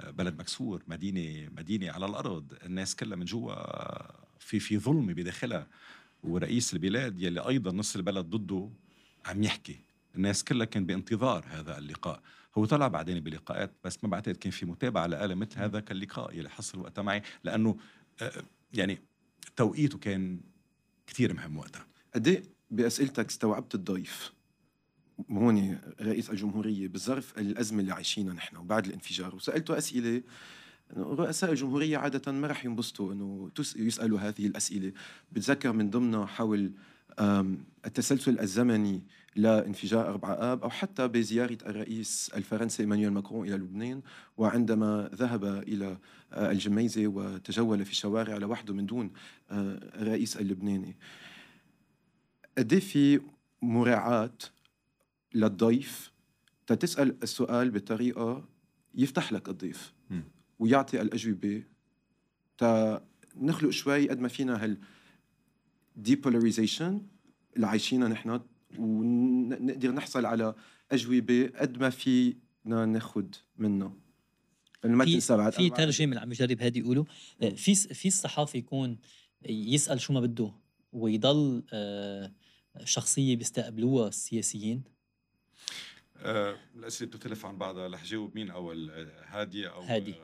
[0.06, 2.52] بلد مكسور مدينة مدينة على الأرض.
[2.64, 3.54] الناس كلها من جوا
[4.38, 5.66] في في ظلم بداخلها.
[6.22, 8.70] ورئيس البلاد يلي أيضا نص البلد ضده
[9.26, 9.80] عم يحكي.
[10.14, 12.22] الناس كلها كان بانتظار هذا اللقاء.
[12.58, 16.50] هو طلع بعدين بلقاءات بس ما بعتقد كان في متابعة على مثل هذا كاللقاء يلي
[16.50, 17.22] حصل وقتها معي.
[17.44, 17.76] لأنه
[18.22, 18.98] آه، يعني
[19.56, 20.40] توقيته كان
[21.06, 21.86] كثير مهم وقتها.
[22.14, 24.33] قد إيه بأسئلتك استوعبت الضيف؟
[25.30, 29.34] هون رئيس الجمهورية بظرف الأزمة اللي عايشينها نحن وبعد الانفجار.
[29.34, 30.22] وسألته أسئلة
[30.96, 34.92] رؤساء الجمهورية عادة ما رح ينبسطوا إنه يسألوا هذه الأسئلة.
[35.32, 36.72] بتذكر من ضمنها حول
[37.86, 39.02] التسلسل الزمني
[39.36, 44.02] لانفجار أربعة آب أو حتى بزيارة الرئيس الفرنسي إيمانويل ماكرون إلى لبنان.
[44.36, 45.98] وعندما ذهب إلى
[46.32, 49.10] آه، الجميزة وتجول في الشوارع لوحده من دون
[49.50, 50.96] آه، الرئيس اللبناني.
[52.58, 53.20] قد في
[53.62, 54.38] مراعاة
[55.34, 56.12] للضيف
[56.66, 58.48] تتسأل السؤال بطريقة
[58.94, 59.94] يفتح لك الضيف
[60.58, 61.62] ويعطي الأجوبة.
[63.36, 64.78] نخلق شوي قد ما فينا هال
[65.96, 67.02] ديبولاريزيشن
[67.56, 68.40] اللي عايشينها نحن
[68.78, 70.54] ونقدر نحصل على
[70.92, 73.26] أجوبة قد ما فينا ناخذ
[73.58, 73.92] منها.
[74.84, 77.04] لأنه ما تنسى بعد في ترجمة اللي عم يجرب هادي يقولوا
[77.42, 78.98] آه، في في الصحافي يكون
[79.48, 80.52] يسأل شو ما بده
[80.92, 82.32] ويضل آه،
[82.84, 84.93] شخصية بيستقبلوها السياسيين
[86.16, 90.14] آه الاسئله بتختلف عن بعضها رح جاوب مين اول آه، هادي أو هادي.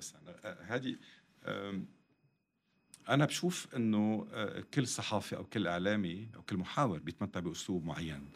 [0.44, 0.98] آه هادي.
[1.44, 1.82] آه
[3.08, 8.28] أنا بشوف إنه آه كل صحافي أو كل إعلامي أو كل محاور بيتمتع بأسلوب معين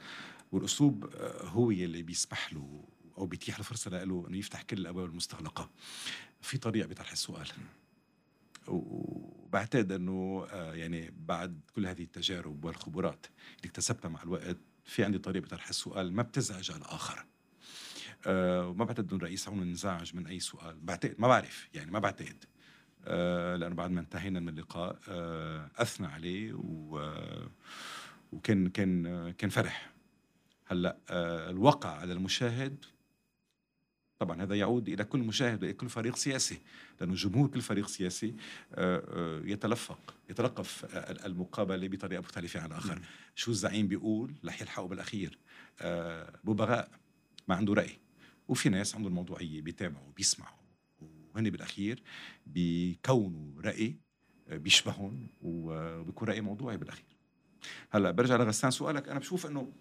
[0.53, 2.85] والأسلوب آه هو يلي بيسمح له
[3.19, 5.71] أو بيتيح الفرصه له إنه يفتح كل الأبواب المستغلقة.
[6.41, 7.49] في طريقة بطرح السؤال.
[8.69, 15.19] وبعتقد إنه آه، يعني بعد كل هذه التجارب والخبرات اللي اكتسبتها مع الوقت في عندي
[15.19, 17.25] طريقة بطرح السؤال ما بتزعج الآخر.
[18.27, 20.77] أه وما بعتقد إنه الرئيس هون انزعج من أي سؤال.
[20.83, 22.45] بعتقد ما بعرف يعني ما بعتقد.
[23.05, 27.13] أه لأنه بعد ما انتهينا من اللقاء أه أثنى عليه و
[28.33, 29.93] وكان كان كان فرح.
[30.67, 32.85] هلأ أه الوقع على المشاهد
[34.19, 36.59] طبعا هذا يعود إلى كل مشاهد وإلى كل فريق سياسي
[37.01, 38.35] لأنه جمهور كل فريق سياسي
[38.75, 40.85] آه، آه، يتلفق يتلقف
[41.27, 43.01] المقابلة بطريقة مختلفة عن الآخر.
[43.35, 45.39] شو الزعيم بيقول؟ رح يلحقوا بالأخير.
[45.81, 46.89] آه، ببغاء
[47.49, 47.99] ما عنده رأي.
[48.49, 50.59] وفي ناس عندهم موضوعيه بيتابعوا بيسمعوا
[51.01, 52.03] وهن بالأخير
[52.47, 53.97] بيكونوا رأي
[54.51, 57.17] بيشبههم وبيكون رأي موضوعي بالأخير.
[57.91, 59.73] هلأ برجع لغسان سؤالك أنا بشوف إنه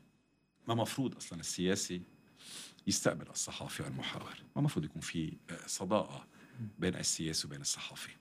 [0.67, 2.01] ما مفروض أصلا السياسي
[2.87, 4.33] يستقبل الصحافي والمحاور.
[4.55, 6.27] ما مفروض يكون في صداقة
[6.79, 8.11] بين السياسي وبين الصحافي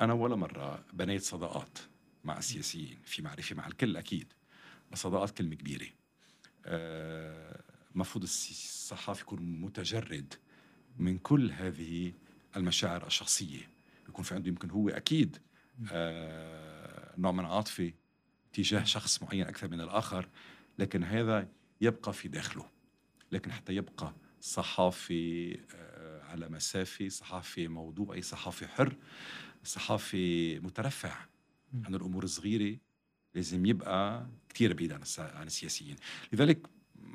[0.00, 1.78] أنا ولا مرة بنيت صداقات
[2.24, 4.32] مع السياسيين في معرفة مع الكل أكيد
[4.92, 5.86] بس صداقات كلمة كبيرة.
[7.94, 10.34] المفروض الصحافي يكون متجرد
[10.98, 12.12] من كل هذه
[12.56, 13.70] المشاعر الشخصية.
[14.08, 15.38] يكون في عنده يمكن هو أكيد
[15.92, 17.92] آه، نوع من عاطفة
[18.52, 20.28] تجاه شخص معين أكثر من الآخر
[20.78, 21.48] لكن هذا
[21.80, 22.66] يبقى في داخله.
[23.32, 28.96] لكن حتى يبقى صحافي آه، على مسافة صحافي موضوعي صحافي حر
[29.64, 31.16] صحافي مترفع
[31.84, 32.78] عن الأمور الصغيرة
[33.34, 35.96] لازم يبقى كثير بعيد عن السياسيين.
[36.32, 36.66] لذلك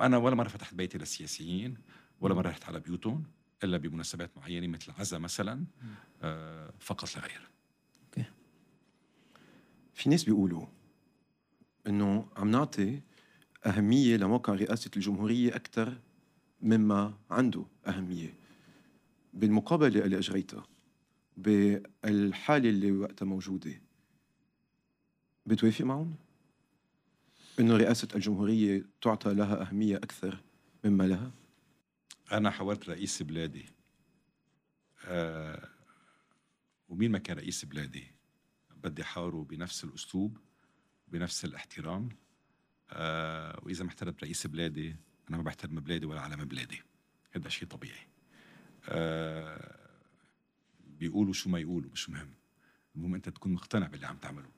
[0.01, 1.77] أنا ولا مرة فتحت بيتي للسياسيين
[2.21, 3.23] ولا مرة رحت على بيوتهم
[3.63, 5.65] إلا بمناسبات معينة مثل عزا مثلا
[6.21, 7.49] آه فقط لا غير.
[8.05, 8.29] أوكي.
[9.93, 10.65] في ناس بيقولوا
[11.87, 13.01] إنه عم نعطي
[13.65, 15.97] أهمية لموقع رئاسة الجمهورية أكثر
[16.61, 18.33] مما عنده أهمية.
[19.33, 20.63] بالمقابله اللي اجريتها
[21.37, 23.81] بالحالة اللي وقتها موجودة
[25.45, 26.15] بتوافق معهم؟
[27.59, 30.43] إنه رئاسة الجمهورية تعطى لها أهمية أكثر
[30.85, 31.31] مما لها؟
[32.31, 33.65] أنا حاورت رئيس بلادي.
[35.05, 35.69] آه
[36.89, 38.07] ومين ما كان رئيس بلادي؟
[38.75, 40.37] بدي حاوره بنفس الأسلوب
[41.07, 42.09] بنفس الاحترام.
[42.91, 44.95] آه وإذا ما احترمت رئيس بلادي
[45.29, 46.81] أنا ما بحترم بلادي ولا علم بلادي.
[47.31, 48.07] هذا شيء طبيعي.
[48.89, 49.79] آه
[50.99, 52.33] بيقولوا شو ما يقولوا مش مهم.
[52.95, 54.49] المهم أنت تكون مقتنع باللي عم تعمله.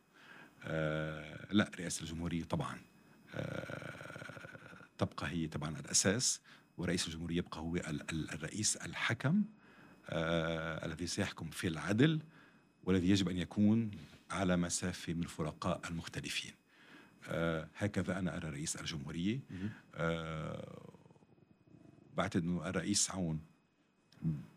[0.63, 2.90] آه لا رئاسة الجمهورية طبعا.
[4.97, 6.41] تبقى هي طبعا الأساس
[6.77, 7.75] ورئيس الجمهورية يبقى هو
[8.13, 9.43] الرئيس الحكم
[10.09, 12.19] آه الذي سيحكم في العدل
[12.83, 13.91] والذي يجب أن يكون
[14.31, 16.51] على مسافة من الفرقاء المختلفين.
[17.27, 19.39] آه هكذا أنا أرى رئيس الجمهورية.
[19.95, 20.81] آه
[22.17, 23.39] بعتقد إنه الرئيس عون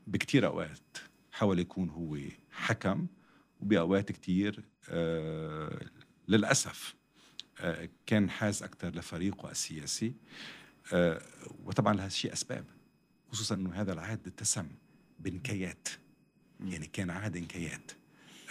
[0.07, 0.97] بكثير أوقات
[1.33, 2.19] حاول يكون هو
[2.53, 3.07] حكم
[3.61, 5.81] وبأوقات كتير آه
[6.29, 7.04] للأسف آه
[8.07, 10.15] كان حاز أكثر لفريقه السياسي.
[10.93, 11.23] آه
[11.65, 12.65] وطبعا لهذا الشيء أسباب
[13.33, 14.69] خصوصا أنه هذا العهد اتسم
[15.19, 15.89] بنكايات
[16.61, 17.93] يعني كان عهد انكايات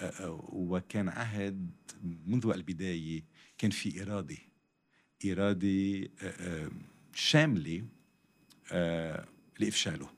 [0.02, 1.72] آه, آه، وكان عهد
[2.04, 3.24] منذ البداية
[3.58, 4.38] كان في إرادة
[5.26, 6.72] إرادة آه، آه،
[7.14, 7.86] شاملة
[9.60, 10.10] لإفشاله.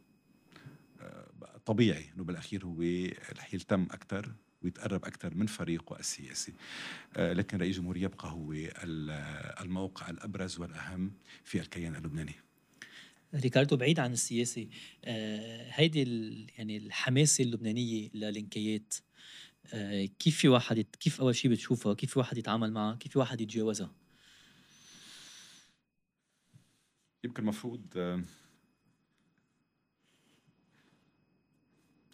[1.65, 2.82] طبيعي إنه بالأخير هو
[3.38, 4.34] رح يلتم أكثر
[4.65, 6.54] ويتقرب أكثر من فريقه السياسي.
[7.17, 8.54] آه، لكن رئيس الجمهورية يبقى هو
[9.62, 12.36] الموقع الأبرز والأهم في الكيان اللبناني.
[13.34, 14.69] ريكاردو بعيد عن السياسي
[15.06, 16.01] آه، هيدي
[16.58, 18.93] يعني الحماسة اللبنانية للإنكايات
[19.73, 23.19] آه، كيف في واحد كيف أول شيء بتشوفها؟ كيف في واحد يتعامل معها؟ كيف في
[23.19, 23.91] واحد يتجاوزها؟
[27.23, 27.82] يمكن المفروض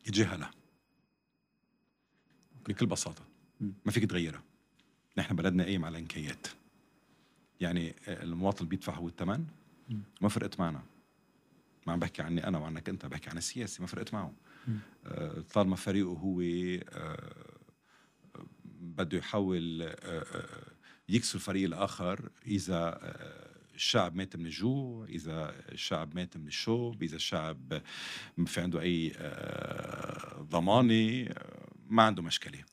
[0.08, 0.61] يتجاهلها
[2.68, 3.24] بكل بساطة.
[3.86, 4.44] ما فيك تغيرها.
[5.18, 6.48] نحن بلدنا قايم على انكايات
[7.62, 9.46] يعني المواطن بيدفع هو الثمن
[10.22, 10.84] ما فرقت معنا.
[11.88, 14.34] ما عم بحكي عني أنا وعنك أنت بحكي عن السياسي ما فرقت معه
[15.06, 17.52] آه طالما فريقه هو آه
[18.82, 20.72] بده يحاول آه, آه،
[21.10, 27.16] يكسر الفريق الآخر إذا آه، الشعب مات من الجوع إذا الشعب مات من الشوب إذا
[27.16, 27.82] الشعب
[28.38, 31.28] ما في عنده أي آه، ضمانة
[31.92, 32.64] ما عنده مشكلة.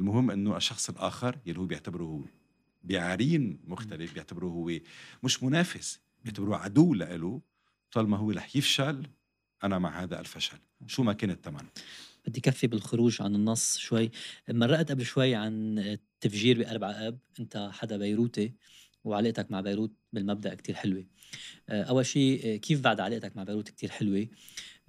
[0.00, 2.20] المهم إنه الشخص الآخر يلي هو بيعتبره هو
[2.84, 4.70] بعرين مختلف بيعتبره هو
[5.22, 7.40] مش منافس بيعتبره عدو لإله
[7.92, 9.06] طالما هو رح يفشل
[9.64, 10.58] أنا مع هذا الفشل.
[10.86, 11.66] شو ما كان الثمن
[12.26, 14.10] بدي كفي بالخروج عن النص شوي.
[14.48, 17.18] مرقت قبل شوي عن التفجير بأربع آب.
[17.40, 18.52] أنت حدا بيروتي
[19.04, 21.06] وعلاقتك مع بيروت بالمبدأ كتير حلوة.
[21.68, 24.81] أول شيء كيف بعد علاقتك مع بيروت كتير حلوة؟ آه،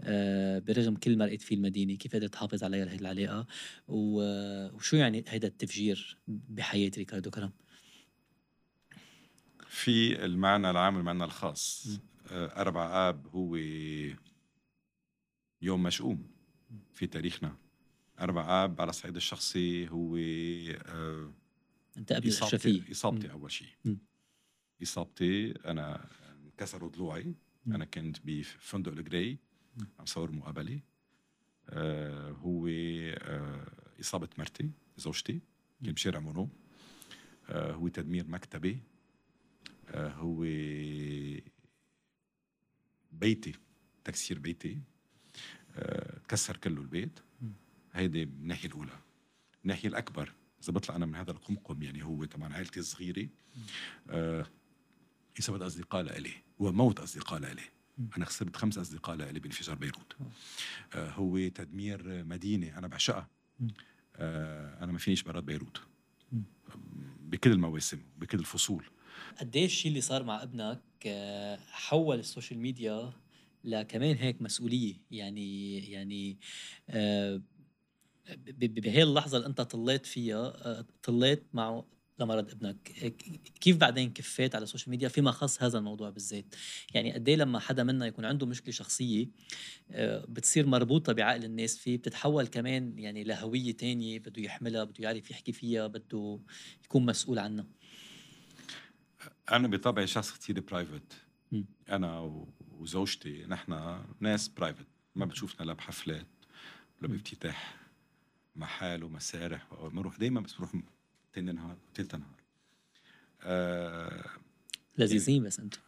[0.68, 3.48] برغم كل ما لقيت فيه المدينة كيف قدرت تحافظ عليها هي العلاقة؟
[3.88, 7.52] وشو يعني هيدا التفجير بحياه ريكاردو كرم؟
[9.68, 11.88] في المعنى العام والمعنى الخاص.
[12.32, 13.56] آه، أربع آب هو
[15.62, 16.28] يوم مشؤوم
[16.94, 17.58] في تاريخنا.
[18.20, 21.34] أربع آب على الصعيد الشخصي هو آه،
[21.98, 23.68] أنت قبل إصابتي, إصابتي أول شيء.
[24.84, 26.10] إصابتي أنا
[26.46, 27.36] انكسروا ضلوعي.
[27.68, 29.38] أنا كنت بفندق الجراي
[30.00, 30.80] عم صور مقابلة
[31.70, 33.68] آه هو آه
[34.00, 35.42] إصابة مرتي زوجتي
[35.84, 36.50] كان بشارع مونو
[37.50, 38.80] آه هو تدمير مكتبي.
[39.90, 40.42] آه هو
[43.12, 43.54] بيتي
[44.04, 44.82] تكسير بيتي.
[45.76, 47.20] آه تكسر كله البيت.
[47.94, 49.00] هيدي من الناحية الأولى.
[49.64, 50.34] الناحية الأكبر
[50.64, 53.28] إذا بطلع أنا من هذا القمقم يعني هو طبعا عائلتي الصغيرة.
[54.10, 54.46] آه
[55.40, 57.62] يسبب أصدقاء لإلي وموت أصدقاء لإلي.
[58.18, 60.16] أنا خسرت خمس أصدقاء لإلي بانفجار بيروت.
[60.96, 61.10] آه.
[61.10, 63.30] هو تدمير مدينة أنا بعشقها.
[64.16, 65.82] آه أنا ما فينيش برات بيروت.
[67.20, 68.86] بكل المواسم بكل الفصول.
[69.40, 73.14] قد إيه الشيء اللي صار مع ابنك آه، حول ال social media
[73.64, 76.38] لكمان هيك مسؤولية؟ يعني يعني
[76.90, 77.42] آه،
[78.48, 81.84] بهي اللحظة اللي أنت طليت فيها آه، طليت مع
[82.20, 82.92] لمرض ابنك.
[83.62, 86.56] كيف بعدين كفيت على ال social media؟ فيما خص هذا الموضوع بالذات.
[86.94, 89.28] يعني قد لما حدا منا يكون عنده مشكلة شخصية
[90.28, 95.52] بتصير مربوطة بعقل الناس فيه بتتحول كمان يعني لهوية تانية بده يحملها بده يعرف يحكي
[95.52, 96.40] فيها بده
[96.86, 97.66] يكون مسؤول عنها.
[99.52, 101.14] أنا بطبعي شخص كثير private
[101.90, 106.28] أنا وزوجتي نحن ناس private ما بتشوفنا لا بحفلات
[107.02, 107.76] ولا بافتتاح
[108.56, 110.76] محال ومسارح بنروح دائما بس بنروح
[111.34, 112.44] تاني نهار وثالث نهار.
[113.42, 114.26] آه
[114.98, 115.80] لذيذين بس أنتم.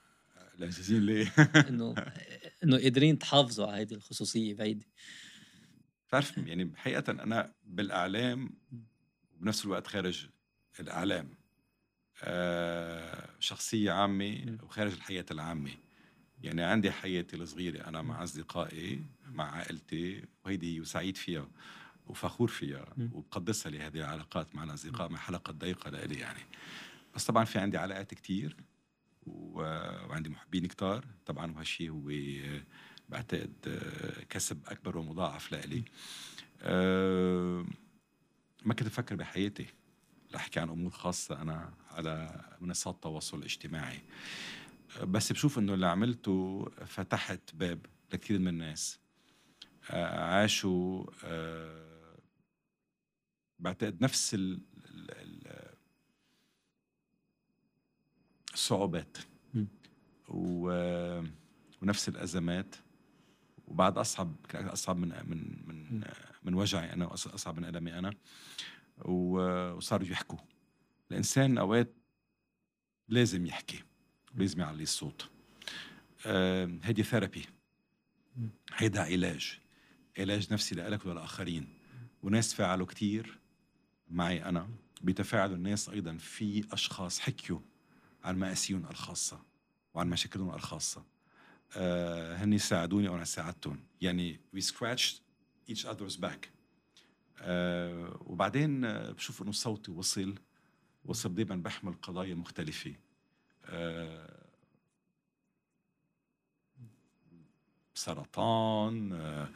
[0.59, 1.33] لذيذين ليه؟
[1.69, 1.95] إنه
[2.63, 4.85] إنه قادرين تحافظوا على هذه الخصوصية بعيدة.
[6.07, 8.49] بتعرف يعني حقيقة أنا بالإعلام
[9.33, 10.27] وبنفس الوقت خارج
[10.79, 11.29] الإعلام
[12.23, 15.71] آه، شخصية عامة وخارج الحياة العامة.
[16.41, 21.47] يعني عندي حياتي الصغيرة أنا مع أصدقائي مع عائلتي وهيدي وسعيد فيها.
[22.07, 26.39] وفخور فيها وبقدسها لهذه العلاقات مع الأصدقاء مع حلقة ضيقة لإلي يعني.
[27.15, 28.55] بس طبعا في عندي علاقات كتير
[29.27, 31.05] وعندي محبين كتار.
[31.25, 32.11] طبعا وهالشيء هو
[33.09, 33.81] بعتقد
[34.29, 35.83] كسب أكبر ومضاعف لإلي.
[36.61, 37.65] أه
[38.65, 39.65] ما كنت أفكر بحياتي
[40.35, 43.99] احكي عن أمور خاصة أنا على منصات التواصل الاجتماعي
[45.03, 48.99] بس بشوف إنه اللي عملته فتحت باب لكثير من الناس.
[49.89, 51.94] آه، عاشوا آه،
[53.59, 54.61] بعتقد نفس ال
[58.53, 59.17] الصعوبات.
[60.27, 62.75] ونفس الأزمات.
[63.67, 66.03] وبعد أصعب أصعب من من من
[66.43, 68.13] من وجعي أنا واصعب من ألمي أنا.
[68.97, 70.39] وصاروا يحكوا.
[71.11, 71.93] الإنسان أوقات
[73.07, 73.83] لازم يحكي
[74.35, 75.29] لازم يعلي الصوت.
[76.83, 77.45] هيدي ثيرابي
[78.73, 79.59] هيدا علاج.
[80.17, 81.77] علاج نفسي لك وللآخرين.
[82.23, 83.39] وناس فعلوا كتير.
[84.09, 84.69] معي أنا
[85.01, 87.59] بيتفاعلوا الناس أيضا في أشخاص حكيوا
[88.23, 89.43] عن مآسيهم الخاصة
[89.93, 91.05] وعن مشاكلهم الخاصة.
[91.77, 93.83] آه هني ساعدوني وأنا ساعدتهم.
[94.01, 95.15] يعني we scratched
[95.71, 96.47] each other's back.
[97.39, 100.35] آه وبعدين بشوف إنه صوتي وصل
[101.05, 102.95] وصل دائما بحمل قضايا مختلفة.
[103.65, 104.45] آه
[107.93, 109.49] سرطان آه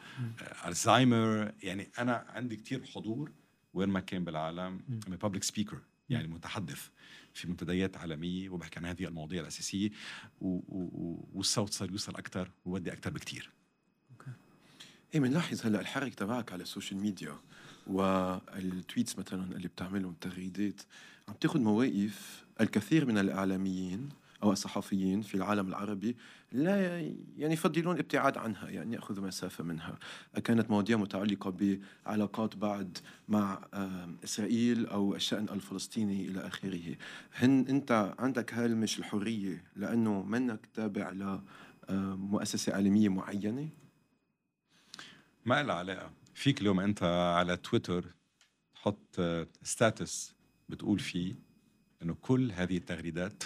[0.66, 3.32] الزهايمر يعني أنا عندي كثير حضور
[3.74, 5.76] وين ما كان بالعالم I'm a public speaker
[6.10, 6.88] يعني متحدث
[7.34, 9.48] في منتديات عالمية وبحكي عن هذه المواضيع
[10.40, 13.50] و و والصوت صار يوصل أكثر ويدوي أكثر بكثير.
[14.10, 14.30] okay.
[15.14, 17.38] إيه بنلاحظ هلأ الحركة تبعك على ال social media
[17.86, 20.80] وال tweets مثلا اللي بتعملهم تغريدات
[21.28, 24.08] عم تاخذ مواقف الكثير من الإعلاميين
[24.42, 26.16] أو الصحفيين في العالم العربي
[26.52, 27.00] لا
[27.36, 29.98] يعني يفضلون الابتعاد عنها يعني ياخذوا مسافة منها.
[30.44, 31.50] كانت مواضيع متعلقة
[32.06, 32.98] بعلاقات بعد
[33.28, 33.68] مع
[34.24, 36.96] إسرائيل أو الشأن الفلسطيني إلى آخره.
[37.34, 41.38] هن أنت عندك هالمش الحرية لأنه منك تابع
[41.88, 43.68] لمؤسسه اعلاميه معينة؟
[45.44, 46.10] ما لها علاقة.
[46.34, 47.02] فيك اليوم أنت
[47.36, 48.04] على تويتر
[48.74, 49.20] تحط
[49.62, 50.34] ستاتس
[50.68, 51.34] بتقول فيه
[52.02, 53.42] إنه كل هذه التغريدات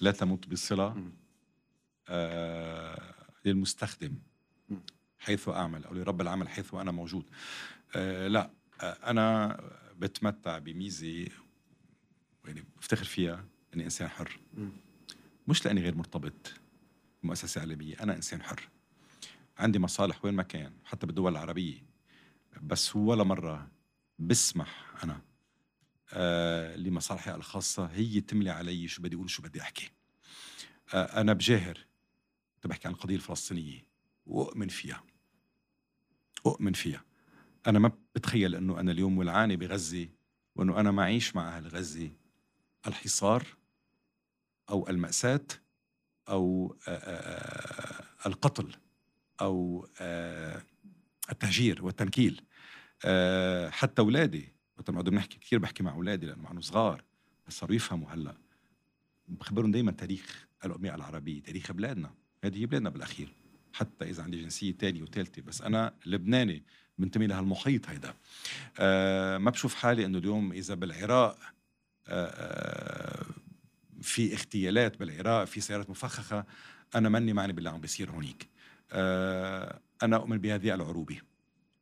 [0.00, 1.10] لا تمت بصله
[2.08, 4.14] آه للمستخدم
[5.18, 7.24] حيث أعمل أو لرب العمل حيث أنا موجود.
[7.96, 9.56] آه لا آه أنا
[9.98, 11.26] بتمتع بميزة
[12.44, 14.40] يعني بفتخر فيها إني إنسان حر.
[15.48, 16.52] مش لأني غير مرتبط
[17.22, 18.68] بمؤسسة اعلاميه أنا إنسان حر.
[19.58, 21.82] عندي مصالح وين ما كان حتى بالدول العربية
[22.62, 23.68] بس ولا مرة
[24.18, 25.20] بسمح أنا
[26.12, 27.86] آه لمصالحي الخاصة.
[27.86, 29.90] هي تملي علي شو بدي أقول شو بدي أحكي.
[30.94, 31.86] آه أنا بجاهر
[32.64, 33.86] بحكي عن القضية الفلسطينية.
[34.26, 35.04] وأؤمن فيها.
[36.46, 37.04] أؤمن فيها.
[37.66, 40.08] أنا ما بتخيل أنه أنا اليوم ولعاني بغزة
[40.56, 42.10] وأنه أنا معيش مع أهل غزة
[42.86, 43.46] الحصار
[44.70, 45.46] أو المأساة
[46.28, 48.76] أو آآ آه، القتل
[49.40, 49.88] أو
[51.30, 52.44] التهجير والتنكيل.
[53.70, 57.04] حتى اولادي وقت ما بنحكي كثير بحكي مع أولادي لأنه معهم صغار
[57.48, 58.34] بس صاروا يفهموا هلأ.
[59.28, 62.10] بخبرهم دائما تاريخ الاميه العربية تاريخ بلادنا.
[62.44, 63.32] هذه هي بلادنا بالأخير.
[63.72, 66.62] حتى إذا عندي جنسية ثانية وثالثه بس أنا لبناني
[66.98, 68.14] بنتمي لهالمحيط هيدا.
[68.78, 71.38] أه ما بشوف حالي إنه اليوم إذا بالعراق
[72.08, 73.26] أه, آه،
[74.02, 76.44] في اغتيالات بالعراق في سيارات مفخخة
[76.94, 78.48] أنا ماني معني باللي عم بيصير هونيك.
[78.92, 81.20] آه، أنا أؤمن بهذه العروبة.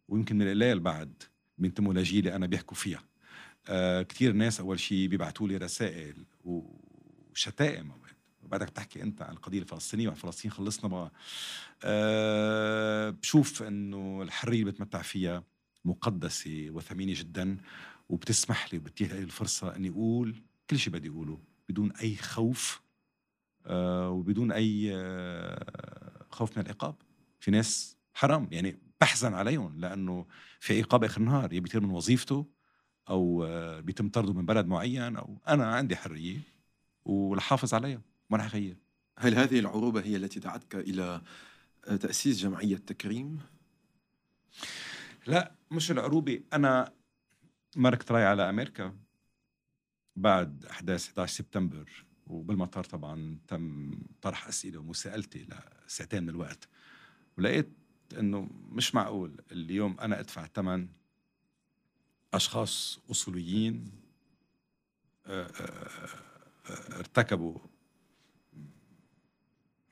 [0.09, 1.23] ويمكن من القليل بعد
[1.59, 3.03] بينتموا لجيلي أنا بيحكوا فيها.
[3.69, 7.93] آه كثير ناس أول شيء بيبعتوا لي رسائل وشتائم
[8.43, 11.13] بعدك تحكي أنت عن القضية الفلسطينية وعن فلسطين خلصنا بقى.
[11.85, 15.45] أه بشوف إنه الحرية اللي بتمتع فيها
[15.85, 17.59] مقدسة وثمينة جدا
[18.09, 21.39] وبتسمح لي وبتتيح لي الفرصة إني أقول كل شيء بدي أقوله
[21.69, 22.81] بدون أي خوف
[23.67, 26.95] أه وبدون أي أه خوف من العقاب.
[27.41, 30.27] في ناس حرام يعني بحزن عليهم لأنه
[30.61, 32.47] في عقاب آخر النهار يا بيطير من وظيفته
[33.09, 36.41] أو آه، بيتم طرده من بلد معين أو أنا عندي حرية
[37.05, 38.01] ولحافظ عليها
[38.31, 38.77] ما رح اغير
[39.19, 41.23] هل هذه العروبة هي التي دعتك إلى
[41.85, 43.39] آه، تأسيس جمعية تكريم؟
[45.27, 46.93] لا مش العروبة أنا
[47.77, 48.97] مركت راي على أمريكا
[50.17, 53.91] بعد أحداث 11 سبتمبر وبالمطار طبعا تم
[54.23, 55.47] طرح أسئلة ومساءلتي
[55.87, 56.69] لساعتين من الوقت
[57.39, 57.84] ولقيت
[58.19, 60.89] إنه مش معقول اليوم أنا أدفع ثمن
[62.35, 63.91] أشخاص أصوليين
[65.27, 65.89] آه، آه،
[66.71, 67.59] آه، ارتكبوا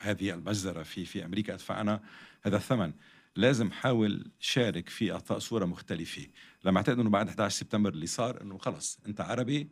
[0.01, 2.03] هذه المجزرة في في أمريكا أدفع أنا
[2.43, 2.93] هذا الثمن.
[3.37, 6.27] لازم حاول شارك في إعطاء صورة مختلفة.
[6.65, 9.69] لما اعتقد أنه بعد 11 سبتمبر اللي صار أنه خلص أنت عربي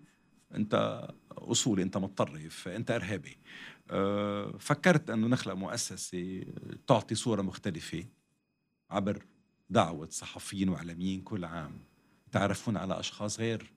[0.54, 3.38] أنت أصولي أنت متطرف أنت إرهابي.
[4.58, 6.44] فكرت أنه نخلق مؤسسة
[6.86, 8.04] تعطي صورة مختلفة.
[8.90, 9.24] عبر
[9.70, 11.80] دعوة صحفيين وإعلاميين كل عام.
[12.32, 13.72] تعرفون على أشخاص غير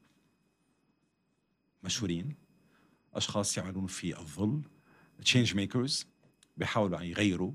[1.83, 2.35] مشهورين؟
[3.13, 4.61] أشخاص يعملون في الظل
[5.21, 6.07] change makers
[6.57, 7.51] بيحاولوا يغيروا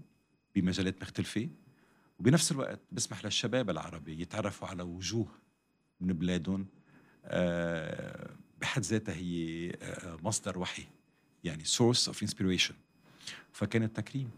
[0.55, 1.49] بمجالات مختلفة.
[2.19, 5.29] وبنفس الوقت بسمح للشباب العربي يتعرفوا على وجوه
[6.01, 6.67] من بلادهم
[7.25, 8.31] آه،
[8.61, 10.87] بحد ذاتها هي آه، مصدر وحي
[11.45, 12.75] يعني source of inspiration.
[13.53, 14.31] فكان التكريم.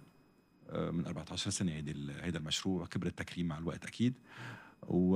[0.73, 4.15] من 14 سنة هيدي هيدا المشروع كبر التكريم مع الوقت أكيد.
[4.83, 5.13] و...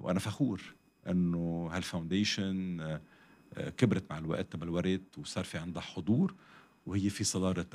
[0.00, 0.62] وأنا فخور
[1.08, 6.34] إنه هال foundation آه، كبرت مع الوقت تبلورت وصار في عندها حضور
[6.86, 7.66] وهي في صدارة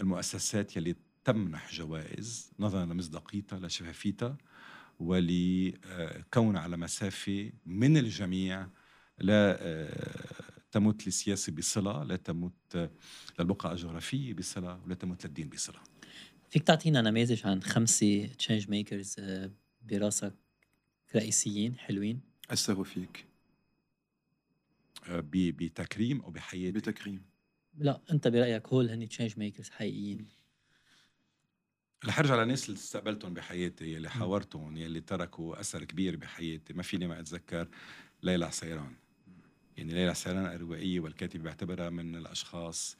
[0.00, 4.36] المؤسسات يلي تمنح جوائز نظرا لمصداقيتها لشفافيتها
[5.00, 8.66] ولكون على مسافة من الجميع
[9.18, 12.90] لا آه، تمت للسياسة بصلة لا تمت
[13.38, 15.80] للبقعة الجغرافية بصلة ولا تمت للدين بصلة.
[16.50, 19.50] فيك تعطينا نماذج عن خمسة change makers آه،
[19.82, 20.34] براسك
[21.14, 23.24] رئيسيين حلوين؟ أستغفر فيك
[25.08, 27.22] آه، بتكريم أو بحياتي؟ بتكريم.
[27.78, 30.26] لا أنت برأيك هول هني change makers حقيقيين؟
[32.04, 36.72] رح أرجع للناس اللي استقبلتهم بحياتي يلي حاورتهم يلي تركوا أثر كبير بحياتي.
[36.72, 37.68] ما فيني ما أتذكر
[38.22, 38.94] ليلى عسيران
[39.80, 42.96] يعني ليلى عسيران الروائية والكاتبة بعتبرها من الأشخاص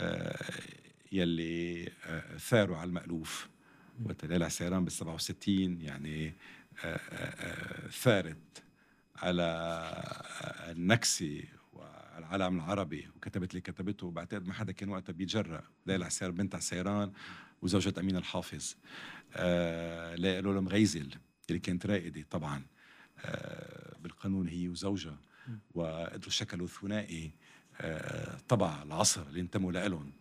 [0.00, 0.36] آه،
[1.12, 3.48] يلي آه، ثاروا على المألوف.
[4.04, 6.34] وقت ليلى عسيران بال 67 يعني
[6.84, 8.62] آه، ثارت
[9.16, 9.42] على
[10.68, 11.42] النكسة
[11.72, 13.08] وعلى العالم العربي.
[13.16, 14.10] وكتبت اللي كتبته.
[14.10, 17.12] بعتقد ما حدا كان وقتها بيتجرأ ليلى عسيران بنت عسيران
[17.62, 18.74] وزوجة أمين الحافظ.
[20.16, 21.14] لولو مغيزل
[21.48, 22.62] اللي كانت رائدة طبعا
[24.02, 25.29] بالقانون هي وزوجها.
[25.74, 27.32] وقدروا شكلوا ثنائي
[27.80, 30.12] آه، طبع العصر اللي انتموا لهم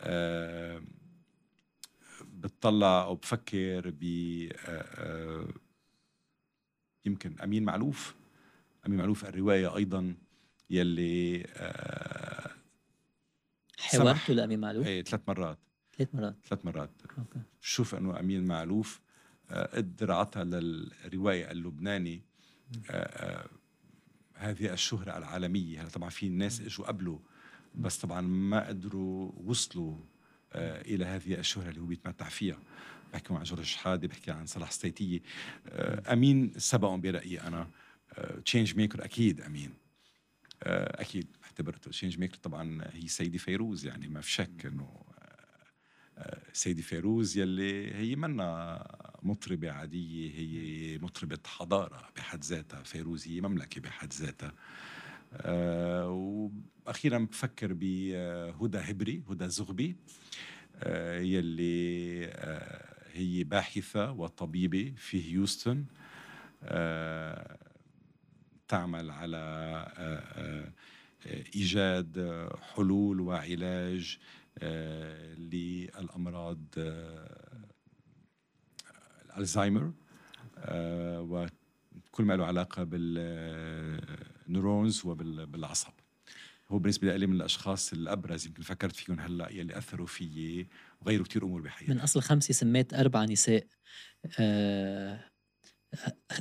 [0.00, 0.82] آه،
[2.24, 4.04] بتطلع أو بفكر ب
[4.66, 5.48] آه،
[7.04, 8.14] يمكن أمين معلوف
[8.86, 10.14] أمين معلوف الرواية أيضا
[10.70, 11.46] يلي
[13.78, 15.58] حوارته لأمين معلوف؟ إيه ثلاث مرات.
[15.96, 16.36] ثلاث مرات.
[16.44, 16.90] ثلاث مرات.
[17.18, 17.40] أوكي.
[17.60, 19.00] شوف إنه أمين معلوف
[19.50, 22.22] قدر عطى للرواية اللبناني
[24.36, 25.80] هذه الشهرة العالمية.
[25.80, 27.20] هلا طبعا في ناس إجوا قبله
[27.74, 29.96] بس طبعا ما قدروا وصلوا
[30.52, 32.58] آه إلى هذه الشهرة اللي هو بيتمتع فيها.
[33.12, 35.20] بحكي عن جورج شحادة بحكي عن صلاح ستيتية
[35.68, 37.70] آه أمين سبقهم برأيي أنا.
[38.44, 39.74] change آه maker أكيد أمين.
[40.62, 45.02] آه أكيد اعتبرته change maker طبعا هي سيدي فيروز يعني ما في شك إنه
[46.52, 48.78] سيدي فيروز يلي هي منا
[49.22, 52.82] مطربة عادية هي مطربة حضارة بحد ذاتها.
[52.82, 54.52] فيروز هي مملكة بحد ذاتها.
[55.32, 56.08] أه
[56.86, 59.96] وأخيرا بفكر بهدى هبري هدى زغبي
[60.76, 65.84] أه يلي أه هي باحثة وطبيبة في هيوستن
[66.62, 67.58] أه
[68.68, 70.72] تعمل على أه,
[71.26, 74.45] آه، إيجاد حلول وعلاج آه،
[75.36, 77.76] للأمراض آه،
[79.38, 79.92] الزهايمر
[80.58, 81.48] آه،
[82.10, 83.86] كل ما له علاقة بالنيورونز
[85.06, 85.92] وبالعصب
[86.68, 90.68] هو بالنسبة لي من الأشخاص الأبرز يمكن فكرت فيهم هلأ يلي أثروا فيي
[91.00, 91.92] وغيروا كثير أمور بحياتي.
[91.92, 93.66] من أصل خمسة سميت أربع نساء.
[94.38, 95.30] أه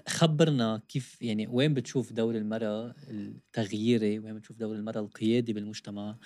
[0.07, 6.17] خبرنا كيف يعني وين بتشوف دور المرأة التغييري وين بتشوف دور المرأة القيادي بالمجتمع؟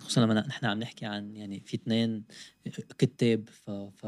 [0.00, 2.24] خصوصا لما نحن عم نحكي عن يعني في اثنين
[2.98, 4.06] كتاب ف, ف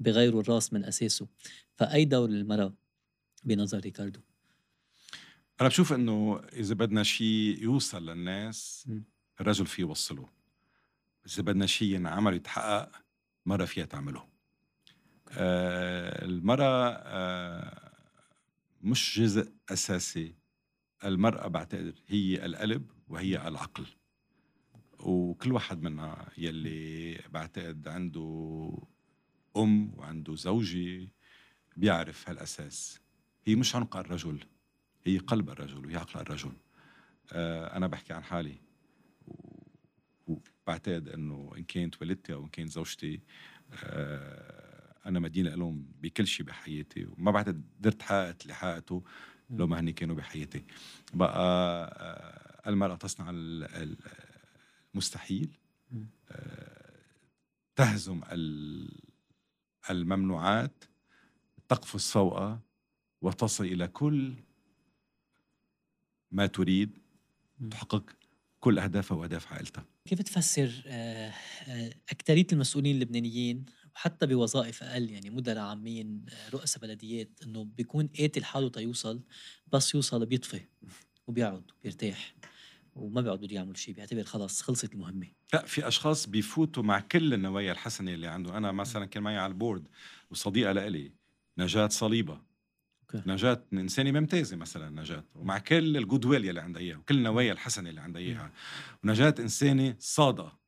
[0.00, 1.28] بغيروا الراس من أساسه.
[1.74, 2.74] فأي دور المرأة
[3.44, 4.20] بنظر ريكاردو؟
[5.60, 8.88] أنا بشوف إنه إذا بدنا شيء يوصل للناس
[9.40, 10.28] الرجل فيه يوصله.
[11.26, 12.92] إذا بدنا شيء ينعمل يتحقق
[13.46, 14.28] مرة فيها تعمله.
[15.32, 17.90] آه المرأة آه
[18.80, 20.34] مش جزء أساسي.
[21.04, 23.86] المرأة بعتقد هي القلب وهي العقل.
[25.02, 28.72] وكل واحد منا يلي بعتقد عنده
[29.56, 31.08] أم وعنده زوجة
[31.76, 33.00] بيعرف هالأساس.
[33.44, 34.44] هي مش عنق الرجل
[35.04, 36.52] هي قلب الرجل وهي عقل الرجل.
[37.32, 38.60] آه أنا بحكي عن حالي.
[40.26, 43.20] وبعتقد أنه إن كانت والدتي أو إن كانت زوجتي
[43.84, 47.06] آه أنا مدينة لهم بكل شيء بحياتي.
[47.06, 49.04] وما بعتقد قدرت حققت اللي حققته
[49.50, 50.64] لو ما هني كانوا بحياتي.
[51.14, 53.30] بقى آه المرأة تصنع
[54.94, 55.58] المستحيل
[56.30, 56.80] آه
[57.76, 58.20] تهزم
[59.90, 60.84] الممنوعات
[61.68, 62.60] تقفز فوقها
[63.22, 64.34] وتصل إلى كل
[66.30, 66.98] ما تريد
[67.70, 68.10] تحقق
[68.60, 71.32] كل أهدافها وأهداف عائلتها كيف تفسر آه،
[71.68, 78.44] آه، أكثرية المسؤولين اللبنانيين وحتى بوظائف أقل يعني مدراء عامين رؤساء بلديات إنه بيكون قاتل
[78.44, 79.22] حاله تيوصل
[79.72, 80.60] بس يوصل بيطفي
[81.26, 82.34] وبيقعد وبيرتاح
[83.00, 85.26] وما بيقعد بده يعمل شيء بيعتبر خلص خلصت المهمة.
[85.52, 88.56] لا في أشخاص بيفوتوا مع كل النوايا الحسنة اللي عنده.
[88.56, 89.88] أنا مثلا كان معي على ال board
[90.30, 91.12] وصديقة لإلي
[91.58, 92.40] نجاة صليبة.
[93.02, 93.30] okay.
[93.30, 95.24] نجاة إنسانة ممتازة مثلا نجاة.
[95.34, 98.52] ومع كل ال goodwill يلي عندها إياها وكل النوايا الحسنة اللي عندها إياها.
[99.04, 100.58] ونجاة إنسانة صادقة.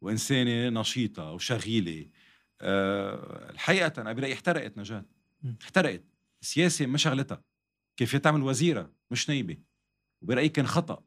[0.00, 2.06] وإنسانة نشيطة وشغيلة.
[2.60, 5.04] أه الحقيقة أنا برأيي احترقت نجاة.
[5.62, 6.04] احترقت.
[6.42, 7.42] السياسة ما شغلتها.
[7.96, 9.56] كيف تعمل وزيرة مش نايبة
[10.22, 11.02] وبرأيي كان خطأ.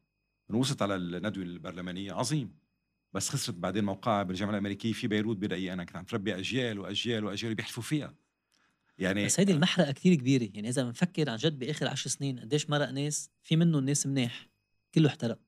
[0.48, 2.12] وصلت على الندوة البرلمانية.
[2.12, 2.58] عظيم.
[3.12, 7.24] بس خسرت بعدين موقعها بالجامعة الأمريكية في بيروت برأيي أنا كنت عم تربي أجيال وأجيال
[7.24, 8.14] وأجيال بيحلفوا فيها.
[8.98, 10.50] يعني بس هيدي المحرقة كتير كبيرة.
[10.54, 14.48] يعني إذا بنفكر عن جد بآخر عشر سنين قديش مرق ناس؟ في منهم ناس منيح.
[14.94, 15.38] كله احترق.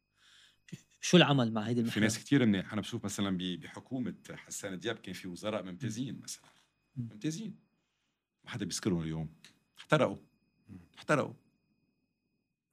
[1.01, 2.72] شو العمل مع هيدي المحرقة؟ في ناس كتير منيح.
[2.72, 6.42] أنا بشوف مثلا بحكومة حسان دياب كان في وزراء ممتازين مثلا.
[6.96, 7.57] ممتازين.
[8.44, 9.34] ما حدا بيذكرهم اليوم.
[9.78, 10.16] احترقوا.
[10.99, 11.34] احترقوا.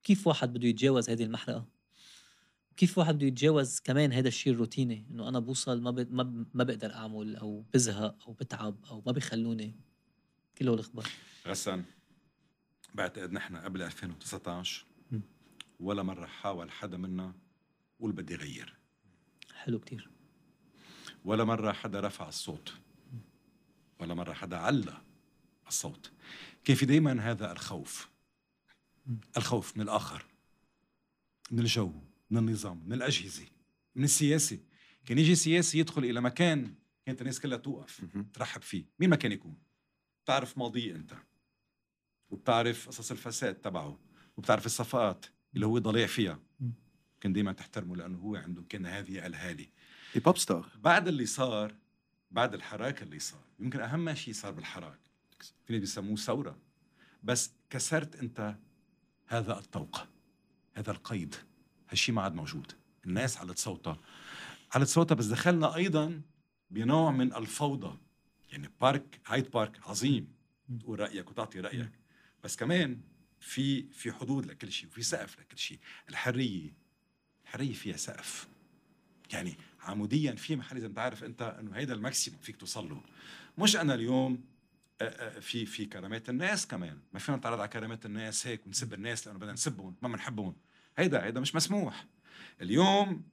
[0.04, 1.75] كيف واحد بده يتجاوز هذه المحرقة؟
[2.78, 6.14] كيف واحد بده يتجاوز كمان هذا الشيء الروتيني؟ إنه أنا بوصل ما ب...
[6.54, 9.76] ما بقدر أعمل أو بزهق أو بتعب أو ما بيخلوني.
[10.58, 11.08] كله الإخبار.
[11.48, 11.84] غسان
[12.94, 14.86] بعتقد نحن قبل 2019
[15.80, 17.34] ولا مرة حاول حدا منا
[18.00, 18.76] قول بدي غير
[19.54, 20.10] حلو كتير.
[21.26, 22.74] ولا مرة حدا رفع الصوت.
[24.00, 25.02] ولا مرة حدا علّى
[25.68, 26.12] الصوت.
[26.64, 28.10] كان في دايما هذا الخوف؟
[29.38, 30.26] الخوف من الآخر
[31.52, 31.92] من الجو.
[32.30, 33.46] من النظام من الأجهزة
[33.96, 34.60] من السياسة.
[35.06, 38.86] كان يجي سياسي يدخل إلى مكان كانت الناس كلها توقف ترحب فيه.
[39.00, 39.58] مين ما كان يكون؟
[40.24, 41.14] بتعرف ماضيه أنت
[42.30, 44.00] وبتعرف قصص الفساد تبعه
[44.38, 46.40] وبتعرف الصفقات اللي هو ضليع فيها.
[47.22, 49.68] كان دائما تحترمه لأنه هو عنده كان هذه الهالة.
[50.16, 51.76] بوب ستار بعد اللي صار
[52.32, 55.00] بعد الحراك اللي صار يمكن أهم شيء صار بالحراك.
[55.66, 56.60] في ناس بيسموه ثورة.
[57.24, 58.56] بس كسرت أنت
[59.28, 60.08] هذا الطوق
[60.74, 61.36] هذا القيد.
[61.90, 62.72] هالشيء ما عاد موجود.
[63.06, 64.00] الناس علت صوتها
[64.72, 66.22] علت صوتها بس دخلنا أيضا
[66.72, 67.98] بنوع من الفوضى.
[68.52, 70.34] يعني بارك هايد بارك عظيم.
[70.80, 71.92] تقول رأيك وتعطي رأيك.
[72.44, 73.02] بس كمان
[73.40, 75.80] في في حدود لكل شيء وفي سقف لكل شيء.
[76.10, 76.74] الحرية
[77.44, 78.48] الحرية فيها سقف.
[79.34, 83.02] يعني عموديا في محل إذا أنت عارف أنت إنه هيدا الماكسيموم فيك توصل له.
[83.58, 84.44] مش أنا اليوم
[85.42, 87.00] في في كرامات الناس كمان.
[87.14, 90.56] ما فينا نتعرض على كرامات الناس هيك ونسب الناس لأنه بدنا نسبهم ما بنحبهم.
[90.98, 92.06] هيدا هيدا مش مسموح.
[92.62, 93.24] اليوم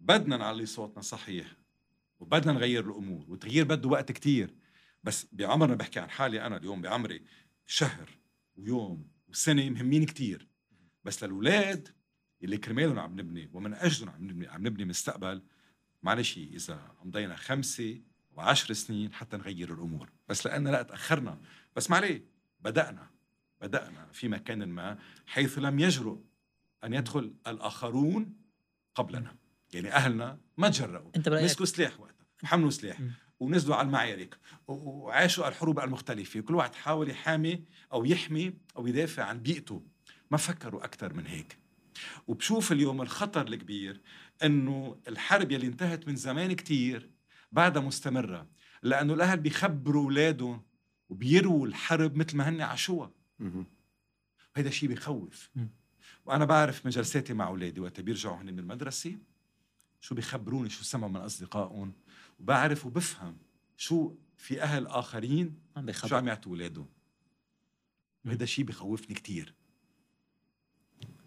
[0.00, 1.46] بدنا نعلي صوتنا صحيح
[2.20, 4.54] وبدنا نغير الأمور والتغيير بده وقت كتير.
[5.04, 7.24] بس بعمرنا بحكي عن حالي أنا اليوم بعمري
[7.66, 8.10] شهر
[8.56, 10.48] ويوم وسنة مهمين كتير.
[11.04, 11.88] بس للأولاد
[12.42, 15.42] اللي كرمالهم عم نبني ومن أجلهم عم نبني عم نبني مستقبل
[16.02, 18.00] معلش إذا مضينا خمسة
[18.32, 20.10] وعشر سنين حتى نغير الأمور.
[20.28, 21.40] بس لأن لا تأخرنا.
[21.76, 22.24] بس ما عليه
[22.60, 23.10] بدأنا
[23.60, 26.18] بدأنا في مكان ما حيث لم يجرؤ
[26.84, 28.36] أن يدخل الآخرون
[28.94, 29.36] قبلنا.
[29.74, 31.10] يعني أهلنا ما تجرؤوا.
[31.44, 32.26] مسكوا سلاح وقتها.
[32.44, 33.00] حملوا سلاح.
[33.40, 34.38] ونزلوا على المعارك.
[34.68, 36.40] وعاشوا الحروب المختلفة.
[36.40, 39.82] كل واحد حاول يحامي أو يحمي أو يدافع عن بيئته.
[40.30, 41.58] ما فكروا أكثر من هيك.
[42.26, 44.00] وبشوف اليوم الخطر الكبير
[44.42, 47.10] إنه الحرب يلي انتهت من زمان كتير
[47.52, 48.48] بعدها مستمرة.
[48.82, 50.62] لأنه الأهل بيخبروا أولادهم
[51.08, 53.10] وبيروا الحرب مثل ما هن عاشوها
[54.56, 55.50] هيدا شيء بيخوف
[56.24, 59.18] وأنا بعرف من جلساتي مع أولادي وقت بيرجعوا هن من المدرسة
[60.00, 61.92] شو بيخبروني شو سمعوا من أصدقائهم
[62.40, 63.36] وبعرف وبفهم
[63.76, 66.88] شو في أهل آخرين عم شو عم يعطوا أولادهم.
[68.24, 69.54] وهذا شيء بخوفني كثير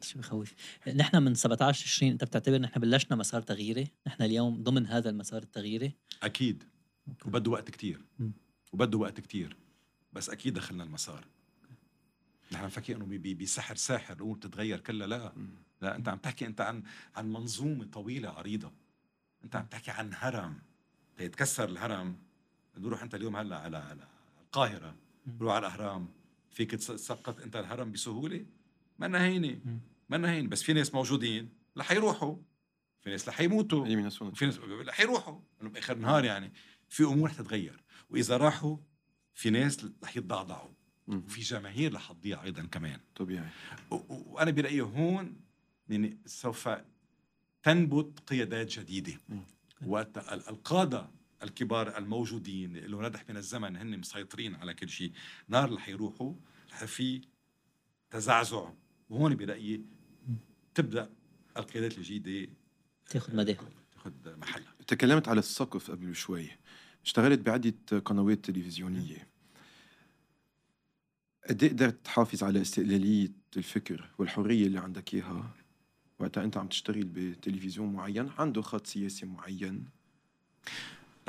[0.01, 0.53] شو بخوف؟
[0.95, 3.87] نحن من 17 20 أنت بتعتبر نحن بلشنا مسار تغييري.
[4.07, 5.95] نحن اليوم ضمن هذا المسار التغييري.
[6.23, 6.63] أكيد.
[7.25, 8.05] وبده وقت كتير.
[8.73, 9.57] وبده وقت كتير.
[10.13, 11.27] بس أكيد دخلنا المسار.
[12.55, 14.79] نحن فاكر إنه بسحر ساحر الأمور بتتغير.
[14.79, 15.33] كلها لا.
[15.81, 16.83] لا أنت عم تحكي أنت عن
[17.15, 18.71] عن منظومة طويلة عريضة.
[19.43, 20.61] أنت عم تحكي عن هرم.
[21.19, 22.17] يتكسر الهرم.
[22.77, 24.07] نروح أنت اليوم هلأ على على
[24.41, 24.95] القاهرة.
[25.27, 26.07] نروح على الأهرام.
[26.51, 28.45] فيك تسقط أنت الهرم بسهولة؟
[28.99, 29.79] ما هينة.
[30.09, 32.37] ما هين بس في ناس موجودين رح يروحوا.
[33.01, 33.85] في ناس رح يموتوا.
[34.33, 35.39] في ناس رح يروحوا.
[35.61, 36.53] إنه بآخر النهار يعني
[36.89, 37.83] في أمور رح تتغير.
[38.09, 38.77] وإذا راحوا
[39.33, 40.73] في ناس رح يتضعضعوا.
[41.07, 42.99] وفي جماهير رح تضيع أيضا كمان.
[43.15, 43.49] طبيعي.
[44.09, 45.35] وأنا برأيي هون
[45.89, 46.69] يعني سوف
[47.63, 49.19] تنبت قيادات جديدة.
[49.85, 51.09] وقت القادة
[51.43, 55.11] الكبار الموجودين اللي ندح من الزمن هن مسيطرين على كل شيء.
[55.47, 56.33] نهار رح يروحوا
[56.71, 57.21] رح في
[58.09, 58.69] تزعزع.
[59.09, 59.85] وهون برأيي
[60.73, 61.09] تبدأ
[61.57, 62.53] القيادات الجديدة
[63.09, 63.57] تاخذ مدى
[63.93, 64.75] تاخذ محلها.
[64.87, 66.49] تكلمت على السقف قبل شوي
[67.03, 69.27] اشتغلت بعدة قنوات تلفزيونية.
[71.49, 75.55] قد إيه قدرت تحافظ على استقلالية الفكر والحرية اللي عندك إياها؟
[76.19, 79.89] وقتها أنت عم تشتغل بتلفزيون معين عنده خط سياسي معين.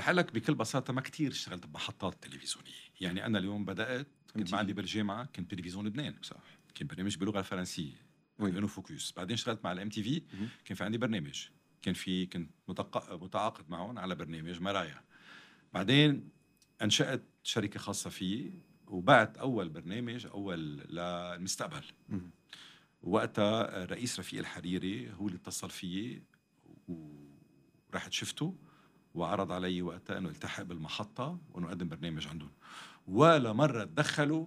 [0.09, 2.73] لك بكل بساطة ما كتير اشتغلت بمحطات تلفزيونية.
[3.01, 6.15] يعني أنا اليوم بدأت كنت عندي بالجامعة كنت تلفزيون لبنان.
[6.23, 6.43] صح.
[6.75, 8.07] كان برنامج باللغة الفرنسية
[8.39, 9.13] وين فوكس.
[9.13, 10.23] بعدين اشتغلت مع ال MTV
[10.65, 11.47] كان في عندي برنامج.
[11.83, 12.51] كان في كنت
[13.11, 15.01] متعاقد معهم على برنامج مرايا.
[15.75, 16.29] بعدين
[16.83, 18.53] أنشأت شركة خاصة فيي.
[18.87, 21.85] وبعت أول برنامج أول للمستقبل.
[23.03, 26.23] وقتها رئيس رفيق الحريري هو اللي اتصل فيي
[26.89, 28.57] ورحت شفته
[29.15, 32.53] وعرض علي وقتها إنه التحق بالمحطة وإنه اقدم برنامج عندهم.
[33.07, 34.47] ولا مرة تدخلوا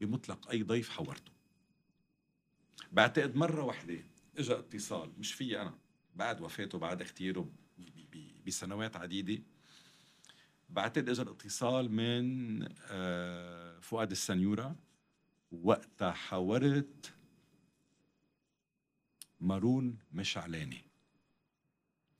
[0.00, 1.32] بمطلق أي ضيف حورته.
[2.92, 3.98] بعتقد مرة واحدة
[4.38, 5.78] اجى اتصال مش في أنا
[6.14, 7.50] بعد وفاته بعد اختياره
[8.46, 9.42] بسنوات عديدة.
[10.72, 14.76] بعتقد اجى الاتصال من آه، فؤاد السنيورة
[15.52, 17.14] وقتها حاورت
[19.40, 20.82] مارون مشعلاني.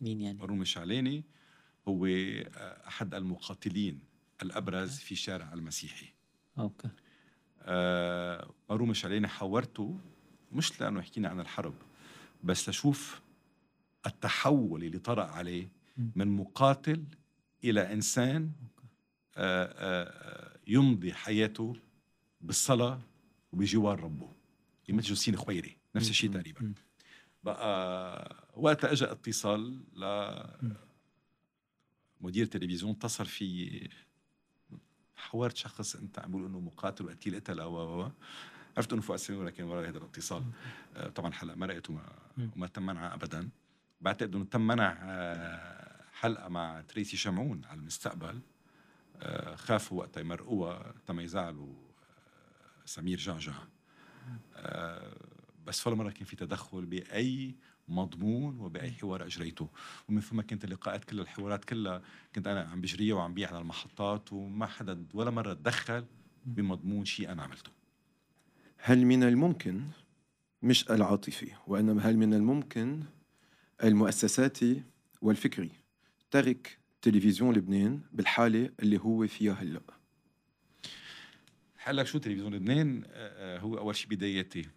[0.00, 1.24] مين يعني؟ مارون مشعلاني
[1.88, 4.00] هو آه، أحد المقاتلين
[4.42, 6.06] الأبرز في الشارع المسيحي.
[6.58, 6.88] أوكي.
[7.62, 9.98] آه مارون مشعلاني حاورته
[10.52, 11.74] مش لأنه يحكينا عن الحرب
[12.44, 13.20] بس لشوف
[14.06, 15.68] التحول اللي طرأ عليه
[16.16, 17.04] من مقاتل
[17.64, 18.52] إلى إنسان
[19.36, 21.76] آه، آه، يمضي حياته
[22.40, 23.00] بالصلاة
[23.52, 24.32] وبجوار ربه.
[24.88, 26.74] مثل جوسين خويري نفس الشيء تقريبا.
[27.44, 30.34] بقى وقتها اجى اتصال ل
[32.20, 33.88] مدير تلفزيون اتصل في
[35.16, 38.10] حورت شخص أنت عم بيقول إنه مقاتل وقتيل قتل أو
[38.76, 40.42] عرفت إنه فؤاد سمير كان وراء هذا الاتصال.
[40.96, 42.12] آه، طبعا هلا مرقت وما
[42.56, 43.48] وما تم منعها ابدا.
[44.00, 44.92] بعتقد إنه تم منع
[46.20, 48.40] حلقة مع تريسي شمعون على المستقبل.
[49.22, 51.74] آه، خافوا وقتها يمرقوها تم يزعلوا
[52.84, 53.52] سمير جعجع
[55.66, 57.54] بس ولا مرة كان في تدخل بأي
[57.88, 59.68] مضمون وبأي حوار أجريته.
[60.08, 62.02] ومن ثم كانت اللقاءات كلها الحوارات كلها
[62.34, 66.04] كنت أنا عم بجريها وعم بيع على المحطات وما حدا ولا مرة تدخل
[66.44, 67.70] بمضمون شيء أنا عملته.
[68.76, 69.82] هل من الممكن؟
[70.62, 73.04] مش العاطفي وإنما هل من الممكن
[73.84, 74.82] المؤسساتي
[75.22, 75.79] والفكري؟
[76.30, 79.80] ترك تلفزيون لبنان بالحالة اللي هو فيها هلأ.
[81.76, 84.68] هلا شو تلفزيون لبنان؟ آه، آه، هو أول شيء بداياتي.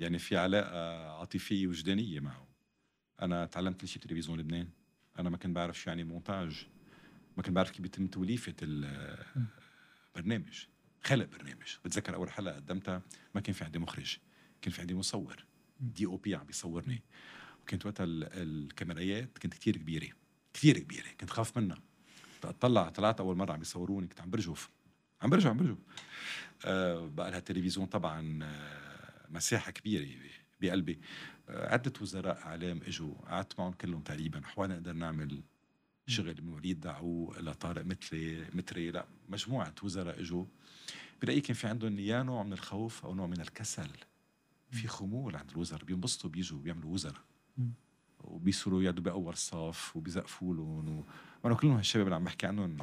[0.00, 2.46] يعني في علاقة عاطفية وجدانية معه.
[3.22, 4.68] أنا تعلمت كل شيء تلفزيون لبنان.
[5.18, 6.66] أنا ما كنت بعرف شو يعني مونتاج.
[7.36, 10.66] ما كنت بعرف كيف بيتم توليفة البرنامج
[11.02, 11.76] خلق برنامج.
[11.84, 13.02] بتذكر أول حلقة قدمتها
[13.34, 14.18] ما كان في عندي مخرج.
[14.62, 15.44] كان في عندي مصور.
[15.80, 17.02] دي أو بي عم بيصورني.
[17.62, 20.08] وكانت وقتها الكاميرايات كانت كتير كبيرة.
[20.54, 21.78] كثير كبيرة كنت خاف منها.
[22.44, 24.70] أطلع طلعت أول مرة عم بيصوروني كنت عم برجف.
[25.22, 25.78] عم برجف عم برجف.
[26.64, 30.08] آه بقى لها تلفزيون طبعا آه مساحة كبيرة
[30.60, 31.00] بقلبي.
[31.48, 34.40] آه عدة وزراء إعلام إجوا قعدت معهم كلهم تقريبا.
[34.44, 35.42] حوالي نقدر نعمل
[36.06, 40.44] شغل من وليد دعو لطارق متري متري لا مجموعة وزراء إجوا.
[41.22, 43.90] برأيي كان في عندهم يا نوع من الخوف أو نوع من الكسل.
[44.70, 47.22] في خمول عند الوزراء بينبسطوا بيجوا بيعملوا وزراء.
[48.20, 51.04] وبيصيروا يقعدوا باول صف وبيزقفوا لهم
[51.44, 52.76] وأنا كلهم هالشباب اللي عم بحكي عنهم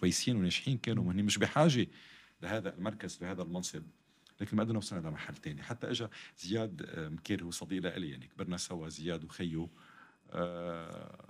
[0.00, 1.86] كويسين وناجحين كانوا وهن مش بحاجة
[2.42, 3.82] لهذا المركز لهذا المنصب.
[4.40, 5.62] لكن ما قدرنا وصلنا لمحل تاني.
[5.62, 6.06] حتى اجى
[6.38, 9.70] زياد آه، مكير هو صديق لي يعني كبرنا سوا زياد وخيو.
[10.30, 11.24] أه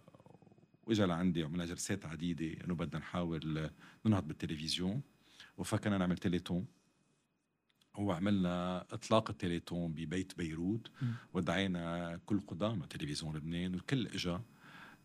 [0.87, 3.71] وإجا لعندي وعملنا جلسات عديدة إنه بدنا نحاول
[4.07, 5.03] ننهض بالتلفزيون.
[5.59, 6.67] وفكرنا نعمل تيليتون
[8.01, 10.91] وعملنا إطلاق التليتون ببيت بيروت
[11.35, 14.43] ودعينا كل قدامى تلفزيون لبنان والكل إجا.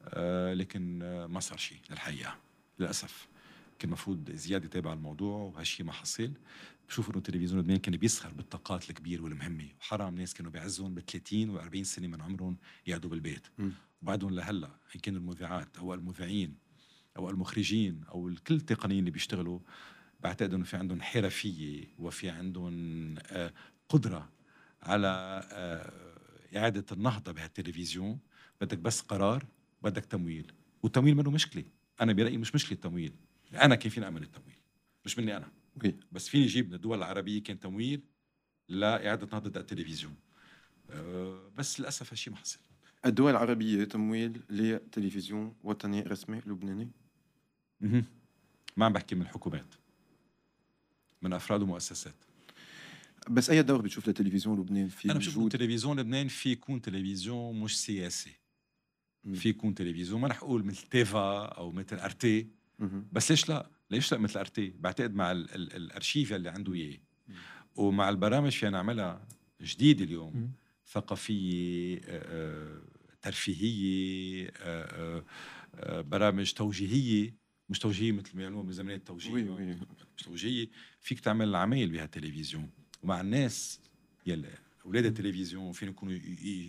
[0.04, 2.36] آه لكن ما صار شيء للحقيقة
[2.80, 3.28] للأسف.
[3.80, 6.32] كان المفروض زياد يتابع الموضوع وهالشيء ما حصل.
[6.88, 9.68] بشوف إنه تلفزيون لبنان كان بيسخر بالطاقات الكبيرة والمهمة.
[9.80, 13.48] وحرام ناس كانوا بيعزهم ب 30 و40 سنة من عمرهم يقعدوا بالبيت.
[14.02, 16.58] وبعدهم لهلأ إن كانوا المذيعات أو المذيعين
[17.18, 19.60] أو المخرجين أو كل التقنيين اللي بيشتغلوا
[20.24, 23.54] بعتقد إنه في عندهم حرفية وفي عندهم آه،
[23.90, 24.30] قدرة
[24.82, 28.20] على آه، إعادة النهضة بهالتلفزيون.
[28.62, 29.46] بدك بس قرار
[29.84, 30.52] بدك تمويل.
[30.84, 31.64] والتمويل منه مشكلة.
[32.02, 33.14] أنا برأيي مش مشكلة تمويل
[33.54, 34.56] أنا كيف فيني أعمل التمويل؟
[35.06, 35.52] مش مني أنا.
[36.12, 38.02] بس فيني أجيب من الدول العربية كان تمويل
[38.70, 40.16] لإعادة نهضة التلفزيون.
[40.90, 42.60] آه، بس للأسف هالشيء ما حصل.
[43.06, 46.92] الدول العربية تمويل لتلفزيون وطني رسمي لبناني؟
[48.78, 49.81] ما عم بحكي من الحكومات.
[51.22, 52.16] من أفراد ومؤسسات
[53.30, 57.82] بس أي دور بتشوف للتلفزيون لبنان؟ في أنا بشوف التلفزيون لبنان في يكون تلفزيون مش
[57.82, 58.32] سياسي.
[59.34, 62.48] في يكون تلفزيون ما رح أقول مثل تيفا أو مثل أرتي.
[63.12, 66.98] بس ليش لا؟ ليش لا مثل أرتي؟ بعتقد مع ال ال الأرشيف اللي عنده إياه.
[67.76, 69.28] ومع البرامج فينا نعملها
[69.62, 70.52] جديده اليوم
[70.88, 72.02] ثقافية
[73.22, 74.52] ترفيهية
[75.86, 77.41] برامج توجيهية
[77.72, 79.78] مش توجيهيه مثل ما يعملوها من زمان التوجيه وي وي.
[80.18, 80.68] مش توجيهيه
[81.02, 82.70] فيك تعمل عمايل بهالتلفزيون
[83.04, 83.80] ومع الناس
[84.26, 84.50] يلي
[84.86, 86.14] أولاد التلفزيون فينا يكونوا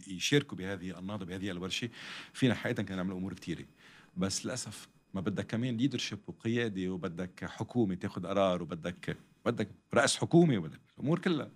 [0.06, 1.88] يشاركوا بهذه النهضة بهذه الورشة
[2.32, 3.64] فينا حقيقه كان نعمل أمور كثيره
[4.16, 10.58] بس للأسف ما بدك كمان leadership وقيادة وبدك حكومة تاخذ قرار وبدك بدك رأس حكومة
[10.58, 11.50] وبدك الأمور كلها.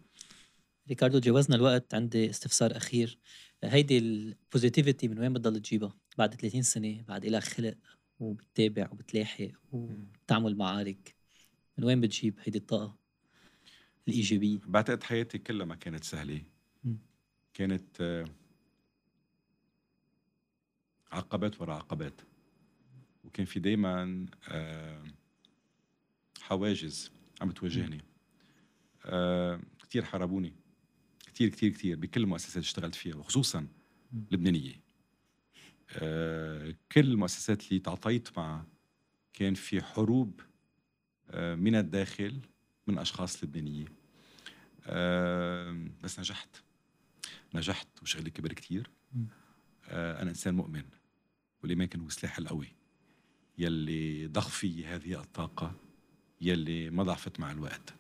[0.89, 3.19] ريكاردو جوزنا الوقت عندي استفسار أخير.
[3.65, 7.75] هيدي ال positivity من وين بتضل تجيبها؟ بعد 30 سنة بعد إلك خلق
[8.21, 11.17] وبتتابع وبتلاحق وبتعمل معارك.
[11.79, 12.99] من وين بتجيب هيدي الطاقة
[14.09, 16.43] الإيجابية؟ بعتقد حياتي كلها ما كانت سهلة.
[17.55, 18.25] كانت آه،
[21.13, 22.21] عقبات ورا عقبات.
[23.25, 25.05] وكان في دايما آه،
[26.41, 27.11] حواجز
[27.41, 28.01] عم بتواجهني.
[29.05, 30.53] آه، كثير حاربوني.
[31.27, 33.69] كثير كثير كثير بكل المؤسسات اللي اشتغلت فيها وخصوصا
[34.31, 34.86] لبنانية.
[36.93, 38.67] كل المؤسسات اللي تعاطيت معها
[39.33, 40.41] كان في حروب
[41.31, 42.41] آه، من الداخل
[42.87, 43.85] من أشخاص لبنانيه
[46.03, 46.49] بس نجحت.
[47.55, 48.91] نجحت وشغلي كبر كتير.
[49.89, 50.85] آه، أنا إنسان مؤمن
[51.63, 52.69] والايمان كان هو السلاح القوي
[53.59, 55.75] يلي ضخ في هذه الطاقة
[56.41, 57.95] يلي ما ضعفت مع الوقت.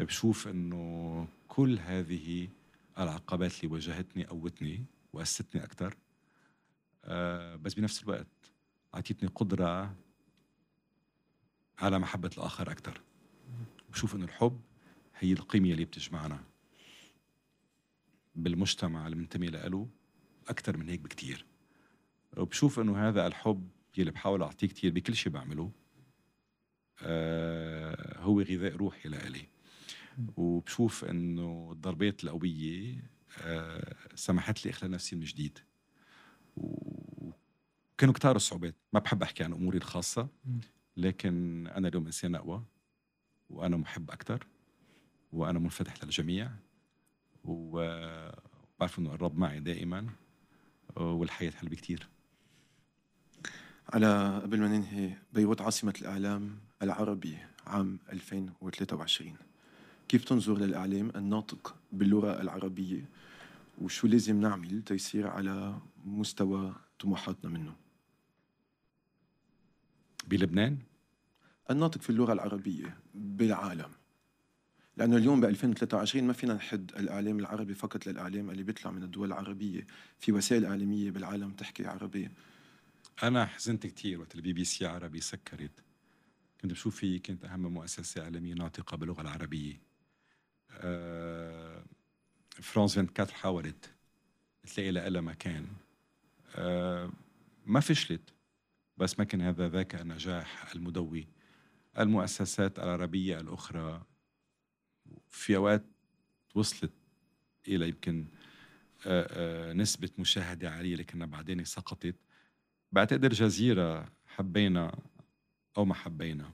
[0.00, 2.48] بشوف إنه كل هذه
[2.98, 6.03] العقبات اللي واجهتني قوتني وأستني أكثر آه،
[7.56, 8.26] بس بنفس الوقت
[8.94, 9.96] أعطيتني قدرة
[11.78, 13.00] على محبة الآخر أكثر
[13.90, 14.60] بشوف إنه الحب
[15.18, 16.44] هي القيمة اللي بتجمعنا
[18.34, 19.88] بالمجتمع اللي بننتمي له
[20.48, 21.46] أكثر من هيك بكتير.
[22.36, 25.72] وبشوف إنه هذا الحب يلي بحاول أعطيه كتير بكل شيء بعمله
[27.02, 29.48] آه هو غذاء روحي لإلي.
[30.36, 33.10] وبشوف إنه الضربات القوية
[33.42, 35.58] آه سمحت لي أخلق نفسي من جديد.
[36.56, 38.74] وكانوا كتار الصعوبات.
[38.92, 40.28] ما بحب أحكي عن أموري الخاصة
[40.96, 42.62] لكن أنا اليوم إنسان أقوى
[43.50, 44.46] وأنا محب أكثر
[45.32, 46.50] وأنا منفتح للجميع
[47.44, 50.06] وبعرف إنه الرب معي دائما
[50.96, 52.08] والحياة حلوة بكثير
[53.92, 59.36] على قبل ما ننهي بيروت عاصمة الإعلام العربي عام 2023
[60.08, 63.04] كيف تنظر للإعلام الناطق باللغة العربية؟
[63.78, 67.76] وشو لازم نعمل تيصير على مستوى طموحاتنا منه.
[70.26, 70.78] بلبنان؟
[71.70, 73.90] الناطق في اللغة العربية بالعالم.
[74.96, 79.28] لأنه اليوم ب 2023 ما فينا نحد الإعلام العربي فقط للإعلام اللي بيطلع من الدول
[79.28, 79.86] العربية.
[80.18, 82.32] في وسائل إعلامية بالعالم تحكي عربية.
[83.22, 85.84] أنا حزنت كثير وقت البي بي سي عربي سكرت.
[86.60, 89.80] كنت بشوف في كانت أهم مؤسسة إعلامية ناطقة باللغة العربية.
[90.70, 91.73] أه
[92.62, 93.90] فرانس 24 حاولت.
[94.74, 95.66] تلاقي لها مكان.
[96.56, 97.10] أه
[97.66, 98.34] ما فشلت.
[98.96, 101.28] بس ما كان هذا ذاك النجاح المدوي.
[101.98, 104.02] المؤسسات العربية الأخرى
[105.30, 105.84] في أوقات
[106.54, 106.92] وصلت
[107.68, 108.26] إلى يمكن
[109.74, 112.16] نسبة مشاهدة عالية لكنها بعدين سقطت.
[112.92, 114.98] بعتقد الجزيرة حبينا
[115.76, 116.50] أو ما حبينا.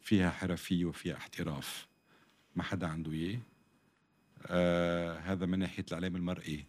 [0.00, 1.88] فيها حرفية وفيها احتراف.
[2.56, 3.36] ما حدا عنده إياه.
[3.36, 3.53] آه
[5.20, 6.66] هذا من ناحية الإعلام المرئي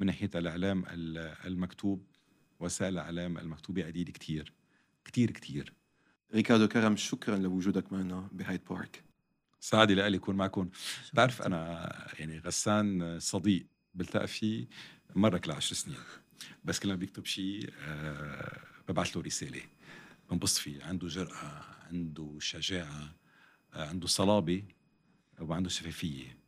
[0.00, 0.84] من ناحية الإعلام
[1.44, 2.06] المكتوب
[2.60, 4.52] وسائل الإعلام المكتوبة قليل كتير
[5.04, 5.72] كتير كتير.
[6.34, 9.04] ريكاردو كرم شكرا لوجودك معنا بهايد بارك.
[9.60, 10.70] سعدي لي يكون معكم.
[11.12, 11.88] بتعرف أنا
[12.18, 14.66] يعني غسان صديق بلتقى فيه
[15.14, 15.98] مرة كل عشر سنين.
[16.64, 19.62] بس كل ما بيكتب شيء أه ببعث له رسالة.
[20.30, 20.84] بنبسط فيه.
[20.84, 23.14] عنده جرأة عنده شجاعة
[23.74, 24.62] أه عنده صلابة
[25.40, 26.45] وعنده شفافية.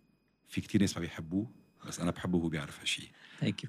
[0.49, 1.51] في كتير ناس ما بيحبوه
[1.87, 3.09] بس أنا بحبه وهو بيعرف هالشيء
[3.41, 3.67] ثانك يو